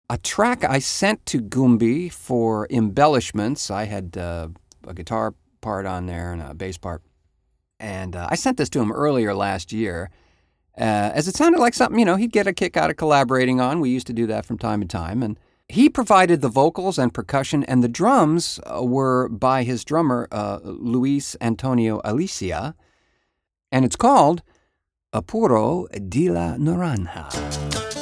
A 0.08 0.20
track 0.20 0.64
I 0.64 0.78
sent 0.78 1.26
to 1.28 1.42
Gumbi 1.42 2.12
for 2.12 2.68
embellishments. 2.70 3.72
I 3.72 3.86
had 3.86 4.18
uh, 4.18 4.50
a 4.86 4.94
guitar 4.94 5.34
part 5.62 5.88
on 5.88 6.06
there 6.06 6.32
and 6.32 6.44
a 6.44 6.54
bass 6.54 6.78
part. 6.78 7.02
And 7.80 8.16
uh, 8.16 8.28
I 8.30 8.36
sent 8.36 8.58
this 8.58 8.70
to 8.72 8.82
him 8.82 8.92
earlier 8.92 9.34
last 9.34 9.72
year, 9.72 10.12
uh, 10.82 11.12
as 11.13 11.28
it 11.28 11.36
sounded 11.36 11.60
like 11.60 11.76
something, 11.76 12.00
you 12.00 12.06
know, 12.06 12.15
he'd 12.15 12.32
get 12.32 12.48
a 12.48 12.54
kick 12.54 12.76
out 12.76 12.89
of 12.89 12.98
collaborating 12.98 13.62
on. 13.62 13.80
We 13.80 13.91
used 13.91 14.08
to 14.08 14.13
do 14.13 14.26
that 14.28 14.48
from 14.48 14.58
time 14.58 14.82
to 14.82 14.88
time. 14.88 15.22
And 15.22 15.38
he 15.70 15.89
provided 15.89 16.41
the 16.41 16.50
vocals 16.50 16.98
and 16.98 17.13
percussion, 17.13 17.63
and 17.65 17.84
the 17.84 17.88
drums 17.88 18.60
uh, 18.65 18.84
were 18.84 19.30
by 19.30 19.62
his 19.62 19.86
drummer, 19.86 20.28
uh, 20.32 20.60
Luis 20.63 21.36
Antonio 21.39 22.02
Alicia. 22.04 22.76
And 23.72 23.86
it's 23.86 23.96
called 23.96 24.41
Apuro 25.13 25.88
de 26.10 26.30
la 26.30 26.56
Naranja. 26.58 28.01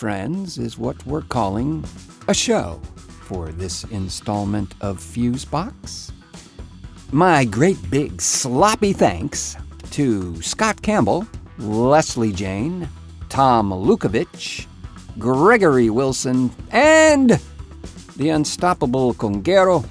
Friends, 0.00 0.56
is 0.56 0.78
what 0.78 1.04
we're 1.04 1.20
calling 1.20 1.84
a 2.26 2.32
show 2.32 2.80
for 3.20 3.52
this 3.52 3.84
installment 3.84 4.74
of 4.80 4.98
Fusebox. 4.98 6.10
My 7.12 7.44
great 7.44 7.76
big 7.90 8.22
sloppy 8.22 8.94
thanks 8.94 9.58
to 9.90 10.40
Scott 10.40 10.80
Campbell, 10.80 11.26
Leslie 11.58 12.32
Jane, 12.32 12.88
Tom 13.28 13.70
Lukovitch, 13.72 14.64
Gregory 15.18 15.90
Wilson, 15.90 16.50
and 16.70 17.38
the 18.16 18.30
unstoppable 18.30 19.12
Congero, 19.12 19.86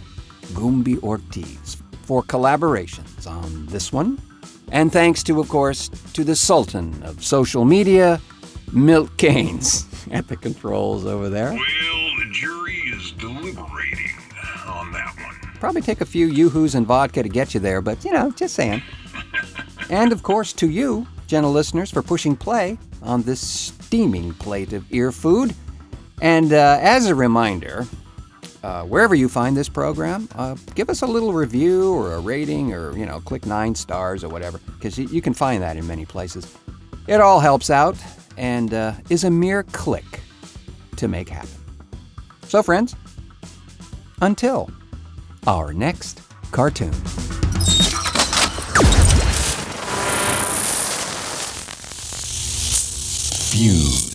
Gumbi 0.53 0.99
Ortiz, 1.03 1.77
for 2.01 2.23
collaborations 2.23 3.27
on 3.27 3.67
this 3.67 3.93
one. 3.93 4.19
And 4.71 4.91
thanks 4.91 5.21
to, 5.25 5.39
of 5.39 5.49
course, 5.49 5.87
to 6.13 6.23
the 6.23 6.35
Sultan 6.35 6.99
of 7.03 7.23
social 7.23 7.63
media, 7.63 8.19
Milt 8.71 9.15
Kanes, 9.17 9.85
at 10.11 10.27
the 10.27 10.35
controls 10.35 11.05
over 11.05 11.29
there. 11.29 11.51
Well, 11.51 11.57
the 11.57 12.29
jury 12.33 12.77
is 12.93 13.11
deliberating 13.13 14.11
on 14.67 14.91
that 14.91 15.13
one. 15.17 15.53
Probably 15.59 15.81
take 15.81 16.01
a 16.01 16.05
few 16.05 16.27
yoo-hoos 16.27 16.75
and 16.75 16.85
vodka 16.85 17.23
to 17.23 17.29
get 17.29 17.53
you 17.53 17.59
there, 17.59 17.81
but 17.81 18.03
you 18.05 18.11
know, 18.11 18.31
just 18.31 18.55
saying. 18.55 18.81
and 19.89 20.11
of 20.11 20.23
course, 20.23 20.53
to 20.53 20.69
you, 20.69 21.07
gentle 21.27 21.51
listeners, 21.51 21.91
for 21.91 22.01
pushing 22.01 22.35
play 22.35 22.77
on 23.01 23.23
this 23.23 23.39
steaming 23.39 24.33
plate 24.33 24.73
of 24.73 24.85
ear 24.91 25.11
food. 25.11 25.53
And 26.21 26.53
uh, 26.53 26.77
as 26.81 27.07
a 27.07 27.15
reminder, 27.15 27.87
uh, 28.63 28.83
wherever 28.83 29.15
you 29.15 29.29
find 29.29 29.55
this 29.55 29.69
program, 29.69 30.27
uh, 30.35 30.55
give 30.75 30.89
us 30.89 31.01
a 31.01 31.07
little 31.07 31.33
review 31.33 31.93
or 31.93 32.13
a 32.13 32.19
rating, 32.19 32.73
or 32.73 32.97
you 32.97 33.05
know, 33.05 33.21
click 33.21 33.45
nine 33.45 33.75
stars 33.75 34.23
or 34.23 34.29
whatever, 34.29 34.59
because 34.75 34.97
you, 34.97 35.07
you 35.07 35.21
can 35.21 35.33
find 35.33 35.61
that 35.63 35.77
in 35.77 35.87
many 35.87 36.05
places. 36.05 36.53
It 37.07 37.21
all 37.21 37.39
helps 37.39 37.69
out 37.69 37.97
and 38.39 38.73
uh, 38.73 38.93
is 39.09 39.25
a 39.25 39.29
mere 39.29 39.63
click 39.63 40.21
to 40.95 41.07
make 41.07 41.29
happen. 41.29 41.49
So, 42.47 42.63
friends, 42.63 42.95
until 44.21 44.71
our 45.45 45.73
next 45.73 46.21
cartoon. 46.51 46.93
Fuse. 53.51 54.08